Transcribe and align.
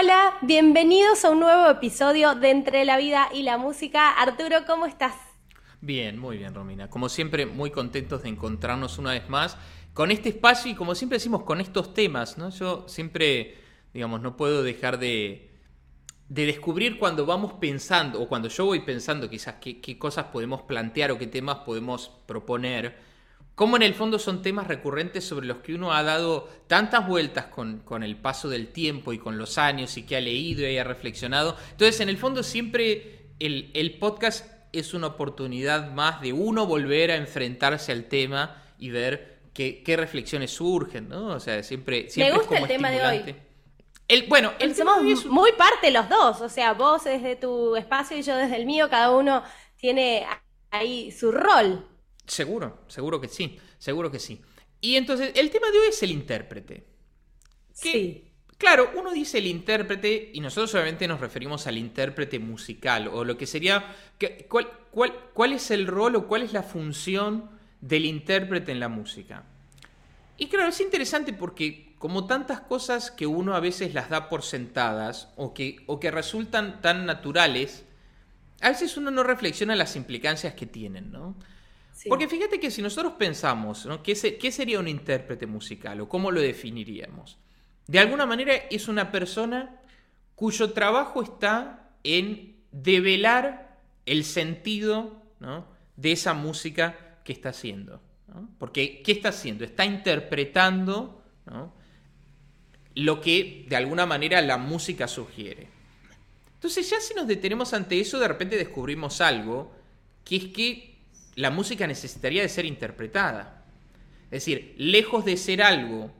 Hola, 0.00 0.38
bienvenidos 0.42 1.24
a 1.24 1.30
un 1.30 1.40
nuevo 1.40 1.68
episodio 1.70 2.36
de 2.36 2.50
Entre 2.50 2.84
la 2.84 2.98
Vida 2.98 3.30
y 3.34 3.42
la 3.42 3.58
Música. 3.58 4.12
Arturo, 4.12 4.58
¿cómo 4.64 4.86
estás? 4.86 5.14
Bien, 5.80 6.16
muy 6.20 6.38
bien, 6.38 6.54
Romina. 6.54 6.88
Como 6.88 7.08
siempre, 7.08 7.46
muy 7.46 7.72
contentos 7.72 8.22
de 8.22 8.28
encontrarnos 8.28 8.98
una 8.98 9.10
vez 9.10 9.28
más 9.28 9.56
con 9.94 10.12
este 10.12 10.28
espacio 10.28 10.70
y 10.70 10.76
como 10.76 10.94
siempre 10.94 11.16
decimos, 11.16 11.42
con 11.42 11.60
estos 11.60 11.94
temas, 11.94 12.38
¿no? 12.38 12.50
Yo 12.50 12.84
siempre, 12.86 13.56
digamos, 13.92 14.20
no 14.20 14.36
puedo 14.36 14.62
dejar 14.62 15.00
de, 15.00 15.50
de 16.28 16.46
descubrir 16.46 17.00
cuando 17.00 17.26
vamos 17.26 17.54
pensando, 17.54 18.22
o 18.22 18.28
cuando 18.28 18.48
yo 18.48 18.66
voy 18.66 18.80
pensando 18.80 19.28
quizás 19.28 19.56
qué, 19.60 19.80
qué 19.80 19.98
cosas 19.98 20.26
podemos 20.26 20.62
plantear 20.62 21.10
o 21.10 21.18
qué 21.18 21.26
temas 21.26 21.58
podemos 21.66 22.12
proponer 22.26 23.07
cómo 23.58 23.74
en 23.74 23.82
el 23.82 23.94
fondo 23.94 24.20
son 24.20 24.40
temas 24.40 24.68
recurrentes 24.68 25.24
sobre 25.24 25.48
los 25.48 25.56
que 25.58 25.74
uno 25.74 25.92
ha 25.92 26.04
dado 26.04 26.48
tantas 26.68 27.08
vueltas 27.08 27.46
con, 27.46 27.82
el 28.04 28.16
paso 28.16 28.48
del 28.48 28.68
tiempo 28.68 29.12
y 29.12 29.18
con 29.18 29.36
los 29.36 29.58
años 29.58 29.96
y 29.96 30.04
que 30.04 30.16
ha 30.16 30.20
leído 30.20 30.64
y 30.64 30.78
ha 30.78 30.84
reflexionado. 30.84 31.56
Entonces, 31.72 32.00
en 32.00 32.08
el 32.08 32.18
fondo 32.18 32.44
siempre 32.44 33.32
el, 33.40 33.96
podcast 33.98 34.46
es 34.72 34.94
una 34.94 35.08
oportunidad 35.08 35.90
más 35.90 36.20
de 36.20 36.32
uno 36.32 36.66
volver 36.66 37.10
a 37.10 37.16
enfrentarse 37.16 37.90
al 37.90 38.04
tema 38.04 38.62
y 38.78 38.90
ver 38.90 39.40
qué, 39.52 39.82
reflexiones 39.96 40.52
surgen, 40.52 41.08
¿no? 41.08 41.26
O 41.26 41.40
sea, 41.40 41.60
siempre... 41.64 42.08
siempre 42.08 42.34
Me 42.34 42.38
gusta 42.38 42.58
el 42.58 42.68
tema 42.68 42.90
de 42.92 43.04
hoy. 43.04 43.36
El, 44.06 44.28
bueno, 44.28 44.52
el 44.60 44.76
somos 44.76 45.26
muy 45.26 45.50
parte 45.58 45.90
los 45.90 46.08
dos, 46.08 46.40
o 46.42 46.48
sea, 46.48 46.74
vos 46.74 47.02
desde 47.02 47.34
tu 47.34 47.74
espacio 47.74 48.16
y 48.16 48.22
yo 48.22 48.36
desde 48.36 48.54
el 48.54 48.66
mío, 48.66 48.88
cada 48.88 49.10
uno 49.10 49.42
tiene 49.76 50.24
ahí 50.70 51.10
su 51.10 51.32
rol. 51.32 51.97
Seguro, 52.28 52.84
seguro 52.86 53.20
que 53.20 53.28
sí, 53.28 53.58
seguro 53.78 54.10
que 54.10 54.20
sí. 54.20 54.40
Y 54.80 54.94
entonces, 54.94 55.32
el 55.34 55.50
tema 55.50 55.70
de 55.70 55.78
hoy 55.80 55.88
es 55.88 56.02
el 56.02 56.12
intérprete. 56.12 56.84
sí. 57.72 58.24
Claro, 58.58 58.90
uno 58.96 59.12
dice 59.12 59.38
el 59.38 59.46
intérprete 59.46 60.32
y 60.34 60.40
nosotros 60.40 60.74
obviamente 60.74 61.06
nos 61.06 61.20
referimos 61.20 61.68
al 61.68 61.78
intérprete 61.78 62.40
musical 62.40 63.06
o 63.06 63.22
lo 63.22 63.38
que 63.38 63.46
sería, 63.46 63.94
cuál, 64.48 64.68
cuál, 64.90 65.14
cuál 65.32 65.52
es 65.52 65.70
el 65.70 65.86
rol 65.86 66.16
o 66.16 66.26
cuál 66.26 66.42
es 66.42 66.52
la 66.52 66.64
función 66.64 67.50
del 67.80 68.04
intérprete 68.04 68.72
en 68.72 68.80
la 68.80 68.88
música. 68.88 69.44
Y 70.38 70.48
claro, 70.48 70.70
es 70.70 70.80
interesante 70.80 71.32
porque 71.32 71.94
como 71.98 72.26
tantas 72.26 72.60
cosas 72.60 73.12
que 73.12 73.28
uno 73.28 73.54
a 73.54 73.60
veces 73.60 73.94
las 73.94 74.10
da 74.10 74.28
por 74.28 74.42
sentadas 74.42 75.28
o 75.36 75.54
que, 75.54 75.84
o 75.86 76.00
que 76.00 76.10
resultan 76.10 76.80
tan 76.80 77.06
naturales, 77.06 77.84
a 78.60 78.70
veces 78.70 78.96
uno 78.96 79.12
no 79.12 79.22
reflexiona 79.22 79.76
las 79.76 79.94
implicancias 79.94 80.54
que 80.54 80.66
tienen, 80.66 81.12
¿no? 81.12 81.36
Porque 82.06 82.28
fíjate 82.28 82.60
que 82.60 82.70
si 82.70 82.82
nosotros 82.82 83.14
pensamos. 83.14 83.88
¿Qué, 84.02 84.14
¿qué 84.38 84.52
sería 84.52 84.78
un 84.78 84.88
intérprete 84.88 85.46
musical 85.46 86.00
o 86.00 86.08
cómo 86.08 86.30
lo 86.30 86.40
definiríamos? 86.40 87.38
De 87.86 87.98
alguna 87.98 88.26
manera 88.26 88.54
es 88.54 88.86
una 88.88 89.10
persona 89.10 89.80
cuyo 90.34 90.72
trabajo 90.72 91.22
está 91.22 91.90
en 92.04 92.56
develar 92.70 93.80
el 94.06 94.24
sentido 94.24 95.22
de 95.96 96.12
esa 96.12 96.34
música 96.34 97.18
que 97.24 97.32
está 97.32 97.48
haciendo. 97.48 98.00
Porque, 98.58 99.02
¿qué 99.02 99.12
está 99.12 99.30
haciendo? 99.30 99.64
Está 99.64 99.84
interpretando 99.84 101.24
lo 102.94 103.20
que 103.20 103.66
de 103.68 103.76
alguna 103.76 104.06
manera 104.06 104.40
la 104.42 104.58
música 104.58 105.08
sugiere. 105.08 105.68
Entonces 106.54 106.88
ya 106.90 107.00
si 107.00 107.14
nos 107.14 107.26
detenemos 107.26 107.72
ante 107.72 108.00
eso, 108.00 108.18
de 108.18 108.28
repente 108.28 108.56
descubrimos 108.56 109.20
algo, 109.20 109.72
que 110.24 110.36
es 110.36 110.44
que 110.46 110.97
la 111.38 111.50
música 111.50 111.86
necesitaría 111.86 112.42
de 112.42 112.48
ser 112.48 112.64
interpretada. 112.64 113.62
Es 114.24 114.44
decir, 114.44 114.74
lejos 114.76 115.24
de 115.24 115.36
ser 115.36 115.62
algo 115.62 116.10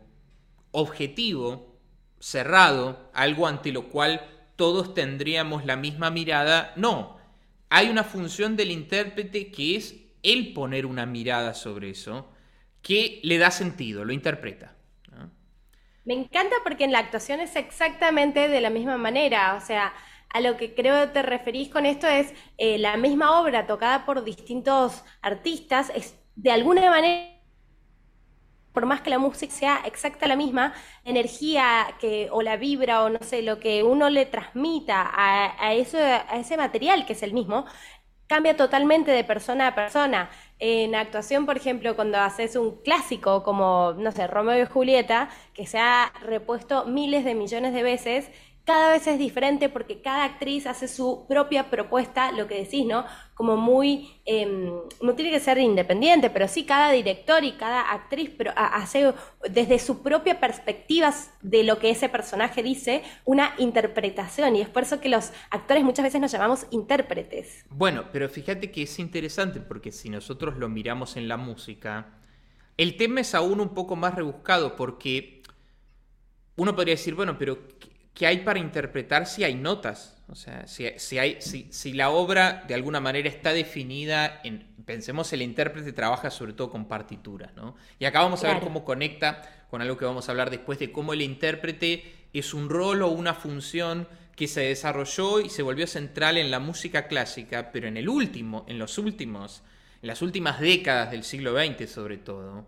objetivo, 0.70 1.77
cerrado, 2.20 3.11
algo 3.14 3.48
ante 3.48 3.73
lo 3.73 3.89
cual 3.89 4.24
todos 4.55 4.95
tendríamos 4.95 5.64
la 5.64 5.74
misma 5.74 6.12
mirada, 6.12 6.73
no. 6.77 7.18
Hay 7.68 7.89
una 7.89 8.05
función 8.05 8.56
del 8.56 8.70
intérprete 8.70 9.51
que 9.51 9.74
es 9.74 9.96
el 10.23 10.52
poner 10.52 10.86
una 10.86 11.05
mirada 11.05 11.52
sobre 11.52 11.90
eso, 11.90 12.30
que 12.80 13.18
le 13.24 13.39
da 13.39 13.50
sentido, 13.50 14.05
lo 14.05 14.12
interpreta. 14.12 14.77
Me 16.05 16.14
encanta 16.14 16.55
porque 16.62 16.85
en 16.85 16.92
la 16.92 17.00
actuación 17.00 17.40
es 17.40 17.56
exactamente 17.56 18.48
de 18.48 18.61
la 18.61 18.70
misma 18.70 18.96
manera, 18.96 19.56
o 19.56 19.61
sea, 19.61 19.92
a 20.30 20.40
lo 20.40 20.56
que 20.56 20.74
creo 20.74 21.11
te 21.11 21.22
referís 21.22 21.68
con 21.68 21.86
esto 21.86 22.06
es 22.06 22.34
eh, 22.58 22.78
la 22.78 22.96
misma 22.96 23.40
obra 23.40 23.66
tocada 23.66 24.05
por 24.05 24.24
distintos 24.24 25.05
artistas, 25.22 25.90
es 25.94 26.16
de 26.36 26.50
alguna 26.50 26.90
manera 26.90 27.39
por 28.78 28.86
más 28.86 29.00
que 29.00 29.11
la 29.11 29.18
música 29.18 29.52
sea 29.52 29.80
exacta 29.86 30.28
la 30.28 30.36
misma, 30.36 30.72
energía 31.05 31.96
que, 31.98 32.28
o 32.30 32.42
la 32.42 32.56
vibra 32.56 33.02
o 33.02 33.08
no 33.08 33.18
sé, 33.22 33.42
lo 33.42 33.58
que 33.58 33.83
uno 33.83 34.08
le 34.08 34.24
transmita 34.24 35.11
a, 35.12 35.74
eso, 35.74 35.98
a 35.98 36.36
ese 36.38 36.56
material 36.56 37.05
que 37.05 37.14
es 37.14 37.24
el 37.24 37.33
mismo, 37.33 37.64
cambia 38.28 38.56
totalmente 38.56 39.11
de 39.11 39.24
persona 39.24 39.68
a 39.68 39.74
persona. 39.74 40.30
En 40.61 40.94
actuación, 40.94 41.44
por 41.44 41.56
ejemplo, 41.56 41.96
cuando 41.96 42.18
haces 42.18 42.55
un 42.55 42.83
clásico 42.83 43.42
como, 43.42 43.94
no 43.98 44.12
sé, 44.12 44.28
Romeo 44.28 44.62
y 44.62 44.67
Julieta, 44.67 45.28
que 45.55 45.67
se 45.67 45.78
ha 45.78 46.12
repuesto 46.22 46.84
miles 46.84 47.24
de 47.24 47.34
millones 47.34 47.74
de 47.74 47.83
veces, 47.83 48.30
cada 48.68 48.92
vez 48.92 49.06
es 49.06 49.18
diferente 49.18 49.70
porque 49.70 50.02
cada 50.02 50.24
actriz 50.24 50.67
hace 50.67 50.89
su 50.89 51.24
propia 51.27 51.70
propuesta, 51.70 52.33
lo 52.33 52.46
que 52.46 52.56
decís, 52.56 52.84
¿no? 52.84 53.06
Como 53.33 53.56
muy, 53.56 54.20
em, 54.27 54.70
no 55.01 55.14
tiene 55.14 55.30
que 55.30 55.40
ser 55.40 55.56
independiente, 55.56 56.29
pero 56.29 56.46
sí 56.48 56.67
cada 56.67 56.92
director 56.92 57.45
y 57.45 57.52
cada 57.52 57.80
actriz 57.90 58.30
hace 58.55 59.14
desde 59.48 59.79
su 59.79 60.02
propia 60.02 60.39
perspectiva 60.39 61.14
de 61.40 61.64
lo 61.64 61.79
que 61.79 61.89
ese 61.89 62.11
personaje 62.11 62.62
dice 62.62 63.02
una 63.24 63.55
interpretación 63.56 64.55
y 64.55 64.61
es 64.61 64.68
por 64.68 64.83
eso 64.83 65.00
que 65.00 65.08
los 65.08 65.33
actores 65.48 65.83
muchas 65.83 66.02
veces 66.02 66.20
nos 66.20 66.30
llamamos 66.30 66.67
intérpretes. 66.70 67.64
Bueno, 67.70 68.05
pero 68.12 68.29
fíjate 68.29 68.70
que 68.70 68.83
es 68.83 68.98
interesante 68.98 69.61
porque 69.61 69.92
si 69.92 70.11
nosotros 70.11 70.58
lo 70.58 70.68
miramos 70.68 71.17
en 71.17 71.27
la 71.27 71.39
música, 71.39 72.18
el 72.77 72.98
tema 72.98 73.23
es 73.23 73.35
aún 73.35 73.62
un 73.62 73.70
poco 73.70 73.96
más 73.96 74.14
rebuscado 74.14 74.77
porque 74.77 75.42
uno 76.56 76.77
podría 76.77 76.96
decir, 76.96 77.14
bueno, 77.14 77.39
pero 77.39 77.56
¿qué 78.18 78.27
hay 78.27 78.39
para 78.39 78.58
interpretar 78.58 79.27
si 79.27 79.45
hay 79.45 79.55
notas? 79.55 80.17
O 80.29 80.34
sea, 80.34 80.67
si, 80.67 81.18
hay, 81.18 81.39
si, 81.40 81.92
la 81.92 82.11
obra 82.11 82.64
de 82.67 82.74
alguna 82.74 83.01
manera 83.01 83.29
está 83.29 83.52
definida 83.52 84.40
en, 84.42 84.67
pensemos, 84.84 85.33
el 85.33 85.40
intérprete 85.40 85.92
trabaja 85.92 86.30
sobre 86.30 86.52
todo 86.52 86.68
con 86.68 86.86
partituras, 86.86 87.55
¿no? 87.55 87.77
Y 87.98 88.05
acá 88.05 88.20
vamos 88.20 88.42
a 88.42 88.52
ver 88.52 88.61
cómo 88.61 88.84
conecta 88.84 89.42
con 89.70 89.80
algo 89.80 89.96
que 89.96 90.05
vamos 90.05 90.29
a 90.29 90.33
hablar 90.33 90.51
después 90.51 90.80
de 90.80 90.90
cómo 90.90 91.12
el 91.12 91.23
intérprete 91.23 92.12
es 92.33 92.52
un 92.52 92.68
rol 92.68 93.02
o 93.02 93.08
una 93.08 93.34
función 93.34 94.08
que 94.35 94.48
se 94.48 94.62
desarrolló 94.62 95.40
y 95.40 95.48
se 95.48 95.62
volvió 95.62 95.86
central 95.86 96.39
en 96.39 96.50
la 96.50 96.58
música 96.58 97.06
clásica, 97.06 97.70
pero 97.73 97.86
en 97.86 97.96
el 97.96 98.08
último, 98.08 98.67
en 98.68 98.79
los 98.79 98.98
últimos, 98.98 99.62
en 100.02 100.08
las 100.08 100.23
últimas 100.23 100.61
décadas 100.61 101.12
del 101.12 101.23
siglo 101.23 101.56
XX 101.56 101.89
sobre 101.89 102.18
todo, 102.18 102.67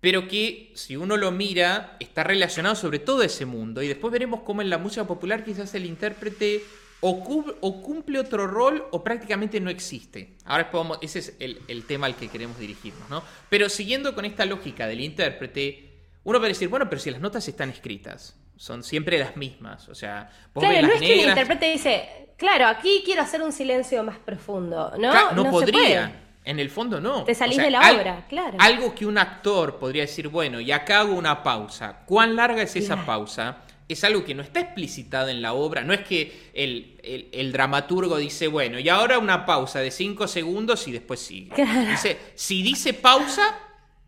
pero 0.00 0.28
que 0.28 0.72
si 0.74 0.96
uno 0.96 1.16
lo 1.16 1.30
mira 1.30 1.96
está 2.00 2.24
relacionado 2.24 2.74
sobre 2.74 2.98
todo 2.98 3.22
ese 3.22 3.44
mundo 3.46 3.82
y 3.82 3.88
después 3.88 4.12
veremos 4.12 4.40
cómo 4.40 4.62
en 4.62 4.70
la 4.70 4.78
música 4.78 5.06
popular 5.06 5.44
quizás 5.44 5.74
el 5.74 5.86
intérprete 5.86 6.62
o, 7.00 7.82
cumple 7.82 8.18
otro 8.18 8.46
rol 8.46 8.86
o 8.90 9.02
prácticamente 9.02 9.58
no 9.60 9.70
existe. 9.70 10.36
Ahora 10.44 10.70
ese 11.00 11.18
es 11.20 11.34
el, 11.38 11.84
tema 11.84 12.06
al 12.06 12.14
que 12.14 12.28
queremos 12.28 12.58
dirigirnos, 12.58 13.08
¿no? 13.08 13.22
Pero 13.48 13.68
siguiendo 13.68 14.14
con 14.14 14.24
esta 14.24 14.44
lógica 14.44 14.86
del 14.86 15.00
intérprete, 15.00 15.90
uno 16.24 16.38
puede 16.38 16.50
decir, 16.50 16.68
bueno, 16.68 16.88
pero 16.90 17.00
si 17.00 17.10
las 17.10 17.20
notas 17.20 17.48
están 17.48 17.70
escritas, 17.70 18.36
son 18.56 18.82
siempre 18.82 19.18
las 19.18 19.36
mismas, 19.36 19.88
o 19.88 19.94
sea, 19.94 20.30
claro, 20.52 20.88
no 20.88 20.92
es 20.92 21.00
que 21.00 21.22
el 21.22 21.28
intérprete 21.28 21.72
dice, 21.72 22.32
claro, 22.36 22.66
aquí 22.66 23.02
quiero 23.04 23.22
hacer 23.22 23.40
un 23.40 23.52
silencio 23.52 24.02
más 24.02 24.18
profundo, 24.18 24.92
¿no? 24.98 25.32
no, 25.32 25.50
podría. 25.50 26.29
En 26.44 26.58
el 26.58 26.70
fondo 26.70 27.00
no. 27.00 27.24
Te 27.24 27.34
salís 27.34 27.58
de 27.58 27.70
la 27.70 27.92
obra, 27.92 28.26
claro. 28.28 28.56
Algo 28.58 28.94
que 28.94 29.04
un 29.04 29.18
actor 29.18 29.78
podría 29.78 30.02
decir, 30.02 30.28
bueno, 30.28 30.58
y 30.60 30.72
acá 30.72 31.00
hago 31.00 31.14
una 31.14 31.42
pausa. 31.42 32.02
¿Cuán 32.06 32.34
larga 32.34 32.62
es 32.62 32.74
esa 32.76 33.04
pausa? 33.04 33.58
Es 33.86 34.04
algo 34.04 34.24
que 34.24 34.34
no 34.34 34.42
está 34.42 34.60
explicitado 34.60 35.28
en 35.28 35.42
la 35.42 35.52
obra. 35.52 35.82
No 35.82 35.92
es 35.92 36.00
que 36.00 36.50
el, 36.54 37.52
dramaturgo 37.52 38.16
dice, 38.16 38.48
bueno, 38.48 38.78
y 38.78 38.88
ahora 38.88 39.18
una 39.18 39.44
pausa 39.44 39.80
de 39.80 39.90
cinco 39.90 40.26
segundos 40.26 40.88
y 40.88 40.92
después 40.92 41.20
sigue. 41.20 41.52
Dice, 41.90 42.18
si 42.34 42.62
dice 42.62 42.94
pausa, 42.94 43.58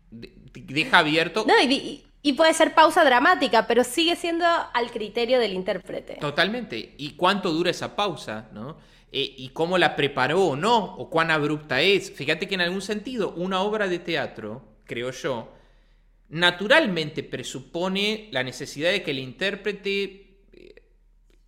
deja 0.09 0.99
abierto. 0.99 1.45
No, 1.47 1.53
y, 1.61 2.03
y 2.23 2.33
puede 2.33 2.53
ser 2.53 2.73
pausa 2.73 3.03
dramática, 3.03 3.67
pero 3.67 3.83
sigue 3.83 4.15
siendo 4.15 4.45
al 4.45 4.89
criterio 4.91 5.39
del 5.39 5.53
intérprete. 5.53 6.15
Totalmente. 6.15 6.95
¿Y 6.97 7.11
cuánto 7.11 7.51
dura 7.51 7.69
esa 7.69 7.95
pausa? 7.95 8.47
¿no? 8.53 8.77
Eh, 9.15 9.35
y 9.37 9.49
cómo 9.49 9.77
la 9.77 9.95
preparó 9.95 10.41
o 10.41 10.55
no, 10.55 10.95
o 10.95 11.07
cuán 11.07 11.29
abrupta 11.29 11.79
es. 11.81 12.11
Fíjate 12.11 12.47
que 12.47 12.55
en 12.55 12.61
algún 12.61 12.81
sentido 12.81 13.31
una 13.37 13.61
obra 13.61 13.87
de 13.87 13.99
teatro, 13.99 14.79
creo 14.85 15.11
yo, 15.11 15.53
naturalmente 16.29 17.21
presupone 17.21 18.29
la 18.31 18.41
necesidad 18.41 18.91
de 18.91 19.03
que 19.03 19.11
el 19.11 19.19
intérprete 19.19 20.39
eh, 20.51 20.81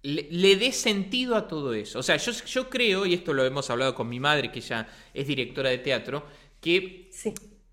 le, 0.04 0.56
dé 0.58 0.72
sentido 0.72 1.36
a 1.36 1.48
todo 1.48 1.74
eso. 1.74 1.98
O 1.98 2.04
sea, 2.04 2.18
yo, 2.18 2.34
yo, 2.34 2.70
creo, 2.70 3.08
y 3.08 3.16
esto 3.16 3.34
lo 3.34 3.44
hemos 3.44 3.68
hablado 3.72 3.96
con 3.96 4.08
mi 4.10 4.20
madre, 4.20 4.52
que 4.52 4.60
ella 4.60 4.88
es 5.12 5.26
directora 5.26 5.72
de 5.72 5.80
teatro, 5.80 6.24
que 6.62 7.10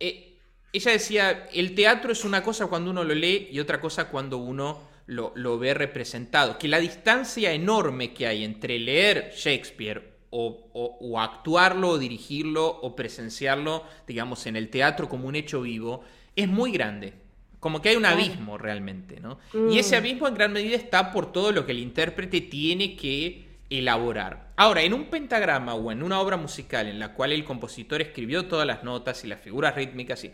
eh, 0.01 0.39
ella 0.73 0.91
decía, 0.91 1.49
el 1.53 1.75
teatro 1.75 2.13
es 2.13 2.25
una 2.25 2.43
cosa 2.43 2.67
cuando 2.69 2.91
uno 2.91 3.05
lo 3.05 3.15
lee 3.15 3.51
y 3.53 3.61
otra 3.61 3.79
cosa 3.79 4.09
cuando 4.09 4.39
uno 4.39 4.91
lo, 5.07 5.33
lo 5.35 5.59
ve 5.59 5.75
representado. 5.75 6.59
Que 6.59 6.69
la 6.69 6.79
distancia 6.79 7.53
enorme 7.53 8.13
que 8.13 8.27
hay 8.27 8.45
entre 8.45 8.79
leer 8.79 9.33
Shakespeare 9.35 10.13
o, 10.35 11.21
actuarlo, 11.21 11.91
o 11.91 11.99
dirigirlo, 11.99 12.67
o 12.67 12.97
presenciarlo, 12.97 13.85
digamos, 14.07 14.47
en 14.47 14.57
el 14.57 14.71
teatro 14.71 15.09
como 15.09 15.29
un 15.29 15.37
hecho 15.37 15.61
vivo, 15.61 16.03
es 16.35 16.49
muy 16.49 16.73
grande. 16.73 17.13
Como 17.61 17.83
que 17.83 17.91
hay 17.91 17.97
un 17.97 18.07
abismo 18.07 18.59
realmente, 18.59 19.21
¿no? 19.21 19.39
Y 19.71 19.79
ese 19.79 19.95
mm. 19.95 19.99
abismo 19.99 20.29
en 20.29 20.35
gran 20.35 20.53
medida 20.53 20.75
está 20.75 21.13
por 21.13 21.31
todo 21.33 21.53
lo 21.53 21.67
que 21.67 21.73
el 21.73 21.79
intérprete 21.79 22.41
tiene 22.41 22.97
que 22.97 23.45
elaborar. 23.69 24.49
Ahora, 24.57 24.83
en 24.83 24.95
un 24.95 25.05
pentagrama 25.07 25.75
o 25.75 25.93
en 25.93 26.03
una 26.03 26.19
obra 26.21 26.39
musical 26.39 26.89
en 26.89 26.99
la 26.99 27.13
cual 27.13 27.33
el 27.33 27.45
compositor 27.45 28.01
escribió 28.01 28.47
todas 28.47 28.67
las 28.67 28.83
notas 28.85 29.23
y 29.25 29.29
las 29.29 29.41
figuras 29.41 29.75
rítmicas, 29.75 30.25
y 30.25 30.33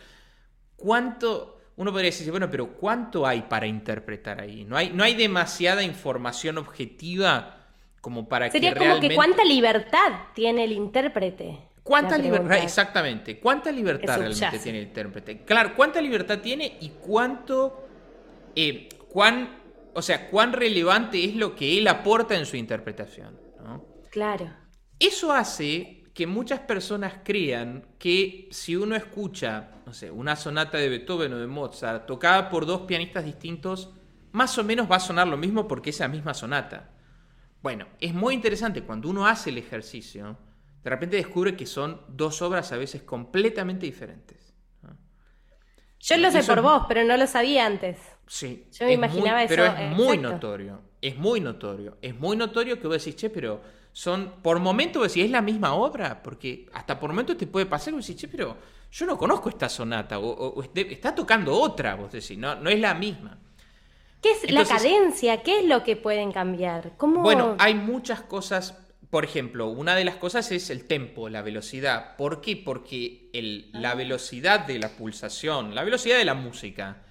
¿cuánto... 0.77 1.57
Uno 1.79 1.93
podría 1.93 2.11
decir, 2.11 2.29
bueno, 2.31 2.51
pero 2.51 2.73
¿cuánto 2.73 3.25
hay 3.25 3.43
para 3.43 3.65
interpretar 3.67 4.41
ahí? 4.41 4.65
No 4.65 4.77
hay, 4.77 4.91
no 4.91 5.05
hay 5.05 5.15
demasiada 5.15 5.85
información 5.85 6.59
objetiva 6.59 7.67
como 8.01 8.29
para 8.29 8.51
Sería 8.51 8.75
como 8.75 8.99
que 8.99 9.15
cuánta 9.15 9.45
libertad 9.45 10.13
tiene 10.35 10.65
el 10.65 10.73
intérprete. 10.73 11.69
¿Cuánta 11.85 12.19
libertad? 12.19 12.59
Exactamente. 12.59 13.39
¿Cuánta 13.39 13.71
libertad 13.71 14.19
realmente 14.19 14.59
tiene 14.59 14.79
el 14.79 14.89
intérprete? 14.89 15.45
Claro, 15.45 15.75
¿cuánta 15.77 16.01
libertad 16.03 16.41
tiene 16.41 16.79
y 16.81 16.91
cuánto. 17.01 17.87
Eh, 18.57 18.89
cuán, 19.09 19.61
o 19.95 20.03
sea, 20.03 20.29
cuán 20.31 20.53
relevante 20.53 21.25
es 21.25 21.37
lo 21.37 21.55
que 21.55 21.79
él 21.79 21.87
aporta 21.87 22.37
en 22.37 22.45
su 22.45 22.57
interpretación? 22.57 23.39
Claro. 24.11 24.53
Eso 24.99 25.33
hace 25.33 25.98
que 26.19 26.27
muchas 26.27 26.59
personas 26.59 27.21
crean 27.23 27.87
que 27.97 28.49
si 28.51 28.75
uno 28.75 28.97
escucha, 28.97 29.71
no 29.87 29.95
sé, 29.95 30.11
una 30.11 30.35
sonata 30.35 30.77
de 30.77 30.89
Beethoven 30.89 31.33
o 31.33 31.39
de 31.39 31.47
Mozart 31.47 32.07
tocada 32.07 32.51
por 32.51 32.67
dos 32.67 32.81
pianistas 32.89 33.25
distintos, 33.25 33.93
más 34.33 34.59
o 34.59 34.65
menos 34.65 34.91
va 34.91 34.97
a 34.97 35.01
sonar 35.01 35.29
lo 35.29 35.37
mismo 35.37 35.69
porque 35.69 35.91
es 35.91 36.01
la 36.01 36.09
misma 36.09 36.35
sonata. 36.35 36.91
Bueno, 37.63 37.87
es 38.01 38.15
muy 38.15 38.35
interesante 38.35 38.83
cuando 38.83 39.09
uno 39.09 39.29
hace 39.29 39.51
el 39.51 39.59
ejercicio, 39.59 40.37
de 40.83 40.91
repente 40.91 41.15
descubre 41.15 41.55
que 41.57 41.67
son 41.67 42.01
dos 42.09 42.43
obras 42.43 42.73
a 42.73 42.79
veces 42.79 43.03
completamente 43.03 43.87
diferentes. 43.87 44.53
Yo 46.01 46.17
lo 46.17 46.33
sé 46.33 46.43
por 46.43 46.63
vos, 46.63 46.83
pero 46.89 47.05
no 47.05 47.17
lo 47.17 47.29
sabía 47.29 47.65
antes. 47.65 47.97
Sí. 48.27 48.67
Yo 48.73 48.87
me 48.87 48.95
imaginaba 48.95 49.45
eso. 49.45 49.55
Pero 49.55 49.67
es 49.67 49.97
muy 49.97 50.19
notorio. 50.19 50.81
Es 51.01 51.17
muy 51.17 51.41
notorio. 51.41 51.97
Es 52.03 52.19
muy 52.19 52.37
notorio 52.37 52.81
que 52.81 52.89
vos 52.89 53.05
decís, 53.05 53.15
che, 53.15 53.31
pero 53.31 53.78
son. 53.99 54.35
Por 54.43 54.61
momento 54.61 55.01
vos 55.01 55.09
decís, 55.09 55.25
¿es 55.25 55.31
la 55.33 55.43
misma 55.43 55.75
obra? 55.75 56.23
Porque 56.23 56.67
hasta 56.73 57.01
por 57.01 57.11
momento 57.11 57.37
te 57.37 57.49
puede 57.49 57.67
pasar 57.67 57.93
y 57.93 57.97
vos 57.97 58.07
decís, 58.07 58.21
che, 58.21 58.29
pero 58.29 58.57
yo 58.93 59.07
no 59.07 59.19
conozco 59.19 59.49
esta 59.49 59.69
sonata. 59.69 60.21
O, 60.21 60.63
está 60.63 61.13
tocando 61.13 61.53
otra, 61.53 61.97
vos 61.97 62.13
decís, 62.13 62.39
no, 62.39 62.55
no 62.55 62.71
es 62.71 62.79
la 62.79 62.95
misma. 62.95 63.37
¿Qué 64.23 64.31
es 64.31 64.51
la 64.53 64.65
cadencia? 64.65 65.43
¿Qué 65.43 65.61
es 65.61 65.67
lo 65.67 65.83
que 65.83 65.97
pueden 65.97 66.31
cambiar? 66.31 66.93
¿Cómo... 66.97 67.23
Bueno, 67.23 67.57
hay 67.59 67.75
muchas 67.75 68.21
cosas. 68.21 68.79
Por 69.11 69.25
ejemplo, 69.25 69.67
una 69.67 69.97
de 69.97 70.05
las 70.05 70.15
cosas 70.15 70.53
es 70.53 70.71
el 70.71 70.87
tempo, 70.87 71.29
la 71.29 71.43
velocidad. 71.43 72.15
¿Por 72.17 72.41
qué? 72.41 72.55
Porque 72.55 73.31
el, 73.33 73.69
la 73.73 73.97
velocidad 73.97 74.61
de 74.61 74.79
la 74.79 74.91
pulsación, 74.91 75.75
la 75.75 75.83
velocidad 75.83 76.19
de 76.19 76.25
la 76.25 76.35
música, 76.35 77.03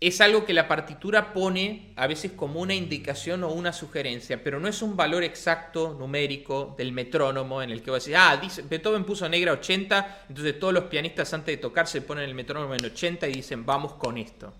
es 0.00 0.22
algo 0.22 0.46
que 0.46 0.54
la 0.54 0.66
partitura 0.66 1.34
pone 1.34 1.92
a 1.96 2.06
veces 2.06 2.32
como 2.32 2.60
una 2.60 2.74
indicación 2.74 3.44
o 3.44 3.52
una 3.52 3.72
sugerencia, 3.72 4.42
pero 4.42 4.58
no 4.58 4.66
es 4.66 4.80
un 4.80 4.96
valor 4.96 5.22
exacto 5.22 5.94
numérico 5.98 6.74
del 6.78 6.92
metrónomo 6.92 7.62
en 7.62 7.70
el 7.70 7.82
que 7.82 7.90
va 7.90 7.98
a 7.98 8.00
decir, 8.00 8.16
ah, 8.16 8.40
Beethoven 8.68 9.04
puso 9.04 9.28
negra 9.28 9.52
80, 9.52 10.24
entonces 10.30 10.58
todos 10.58 10.72
los 10.72 10.84
pianistas 10.84 11.34
antes 11.34 11.54
de 11.54 11.60
tocar 11.60 11.86
se 11.86 12.00
ponen 12.00 12.24
el 12.24 12.34
metrónomo 12.34 12.74
en 12.74 12.82
80 12.82 13.28
y 13.28 13.34
dicen, 13.34 13.66
vamos 13.66 13.92
con 13.94 14.16
esto. 14.16 14.54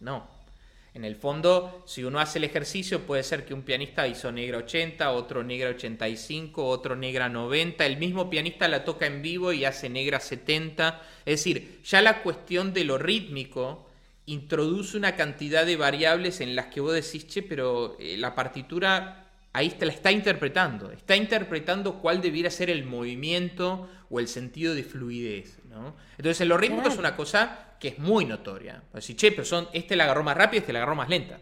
No, 0.00 0.26
en 0.92 1.04
el 1.04 1.14
fondo, 1.14 1.84
si 1.86 2.02
uno 2.02 2.18
hace 2.18 2.38
el 2.38 2.44
ejercicio, 2.44 3.06
puede 3.06 3.22
ser 3.22 3.44
que 3.44 3.54
un 3.54 3.62
pianista 3.62 4.08
hizo 4.08 4.32
negra 4.32 4.58
80, 4.58 5.12
otro 5.12 5.44
negra 5.44 5.70
85, 5.70 6.66
otro 6.66 6.96
negra 6.96 7.28
90, 7.28 7.86
el 7.86 7.96
mismo 7.96 8.28
pianista 8.28 8.66
la 8.66 8.84
toca 8.84 9.06
en 9.06 9.22
vivo 9.22 9.52
y 9.52 9.64
hace 9.64 9.88
negra 9.88 10.18
70. 10.18 11.00
Es 11.24 11.44
decir, 11.44 11.80
ya 11.84 12.02
la 12.02 12.22
cuestión 12.24 12.72
de 12.72 12.82
lo 12.82 12.98
rítmico 12.98 13.86
introduce 14.30 14.96
una 14.96 15.16
cantidad 15.16 15.66
de 15.66 15.76
variables 15.76 16.40
en 16.40 16.54
las 16.54 16.66
que 16.66 16.80
vos 16.80 16.92
decís, 16.92 17.26
che, 17.26 17.42
pero 17.42 17.96
eh, 17.98 18.16
la 18.16 18.34
partitura 18.34 19.26
ahí 19.52 19.70
te 19.70 19.84
la 19.86 19.92
está 19.92 20.12
interpretando, 20.12 20.92
está 20.92 21.16
interpretando 21.16 21.94
cuál 21.94 22.20
debiera 22.20 22.50
ser 22.50 22.70
el 22.70 22.84
movimiento 22.84 23.88
o 24.08 24.20
el 24.20 24.28
sentido 24.28 24.74
de 24.74 24.84
fluidez. 24.84 25.58
¿no? 25.68 25.96
Entonces, 26.16 26.40
en 26.42 26.48
lo 26.48 26.56
rítmico 26.56 26.88
es 26.88 26.96
una 26.96 27.16
cosa 27.16 27.74
que 27.80 27.88
es 27.88 27.98
muy 27.98 28.24
notoria. 28.24 28.82
Decir, 28.92 29.16
che, 29.16 29.32
pero 29.32 29.44
son, 29.44 29.68
este 29.72 29.96
la 29.96 30.04
agarró 30.04 30.22
más 30.22 30.36
rápido, 30.36 30.60
este 30.60 30.72
la 30.72 30.80
agarró 30.80 30.94
más 30.94 31.08
lenta. 31.08 31.40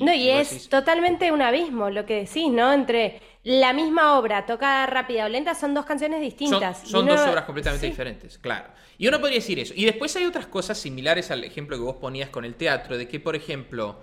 no, 0.00 0.14
y 0.14 0.30
es 0.30 0.68
totalmente 0.70 1.30
un 1.30 1.42
abismo 1.42 1.90
lo 1.90 2.06
que 2.06 2.24
decís, 2.24 2.50
¿no? 2.50 2.72
Entre 2.72 3.20
la 3.44 3.72
misma 3.72 4.18
obra 4.18 4.46
tocada 4.46 4.86
rápida 4.86 5.26
o 5.26 5.28
lenta 5.28 5.54
son 5.54 5.74
dos 5.74 5.84
canciones 5.84 6.20
distintas. 6.20 6.86
Son, 6.86 7.06
dos 7.06 7.20
obras 7.20 7.44
completamente 7.44 7.86
diferentes, 7.86 8.38
claro. 8.38 8.68
Y 8.98 9.08
uno 9.08 9.18
podría 9.18 9.38
decir 9.38 9.58
eso. 9.58 9.74
Y 9.76 9.84
después 9.84 10.14
hay 10.16 10.24
otras 10.24 10.46
cosas 10.46 10.78
similares 10.78 11.30
al 11.30 11.42
ejemplo 11.42 11.76
que 11.76 11.82
vos 11.82 11.96
ponías 11.96 12.30
con 12.30 12.44
el 12.44 12.54
teatro, 12.54 12.96
de 12.96 13.08
que, 13.08 13.18
por 13.18 13.34
ejemplo, 13.34 14.00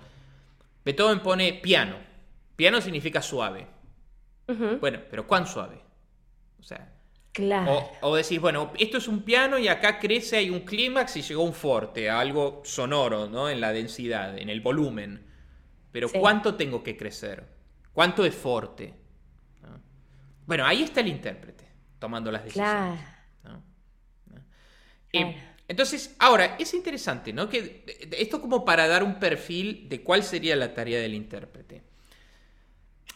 Beethoven 0.84 1.22
pone 1.22 1.54
piano. 1.54 1.96
Piano 2.56 2.82
significa 2.82 3.22
suave. 3.22 3.68
Bueno, 4.82 5.00
pero 5.10 5.28
¿cuán 5.28 5.46
suave? 5.46 5.80
O 6.60 6.64
sea, 6.64 6.90
Claro. 7.32 7.90
O, 8.02 8.16
decís, 8.16 8.42
bueno, 8.42 8.74
esto 8.78 8.98
es 8.98 9.08
un 9.08 9.22
piano 9.22 9.58
y 9.60 9.68
acá 9.68 10.00
crece, 10.00 10.38
hay 10.38 10.50
un 10.50 10.62
clímax 10.62 11.16
y 11.18 11.22
llegó 11.22 11.44
un 11.44 11.54
forte, 11.54 12.10
algo 12.10 12.62
sonoro, 12.66 13.28
¿no? 13.28 13.50
En 13.50 13.62
la 13.62 13.72
densidad, 13.72 14.38
en 14.38 14.50
el 14.50 14.62
volumen. 14.62 15.26
Pero 15.92 16.10
¿cuánto 16.10 16.56
tengo 16.56 16.84
que 16.84 16.98
crecer? 16.98 17.46
¿Cuánto 17.94 18.26
es 18.26 18.36
forte? 18.36 18.94
Bueno, 20.50 20.66
ahí 20.66 20.82
está 20.82 21.02
el 21.02 21.10
intérprete, 21.10 21.64
tomando 22.00 22.32
las 22.32 22.44
decisiones. 22.44 23.00
Claro. 23.44 23.62
Eh, 25.14 25.36
entonces, 25.68 26.16
ahora, 26.18 26.56
es 26.58 26.74
interesante, 26.74 27.32
¿no? 27.32 27.48
Que 27.48 27.86
esto 28.18 28.42
como 28.42 28.66
para 28.66 28.88
dar 28.88 29.04
un 29.04 29.20
perfil 29.20 29.88
de 29.88 30.02
cuál 30.02 30.24
sería 30.24 30.56
la 30.56 30.74
tarea 30.74 31.00
del 31.02 31.14
intérprete. 31.14 31.84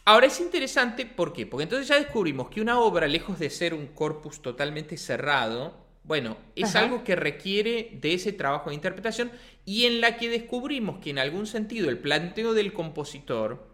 Ahora 0.04 0.28
es 0.28 0.38
interesante, 0.38 1.06
¿por 1.06 1.32
qué? 1.32 1.44
Porque 1.44 1.64
entonces 1.64 1.88
ya 1.88 1.96
descubrimos 1.96 2.50
que 2.50 2.60
una 2.60 2.78
obra, 2.78 3.08
lejos 3.08 3.40
de 3.40 3.50
ser 3.50 3.74
un 3.74 3.88
corpus 3.88 4.40
totalmente 4.40 4.96
cerrado, 4.96 5.84
bueno, 6.04 6.36
es 6.54 6.76
algo 6.76 7.02
que 7.02 7.16
requiere 7.16 7.98
de 8.00 8.14
ese 8.14 8.32
trabajo 8.32 8.70
de 8.70 8.76
interpretación 8.76 9.32
y 9.64 9.86
en 9.86 10.00
la 10.00 10.18
que 10.18 10.28
descubrimos 10.28 11.00
que 11.00 11.10
en 11.10 11.18
algún 11.18 11.48
sentido 11.48 11.90
el 11.90 11.98
planteo 11.98 12.54
del 12.54 12.72
compositor, 12.72 13.66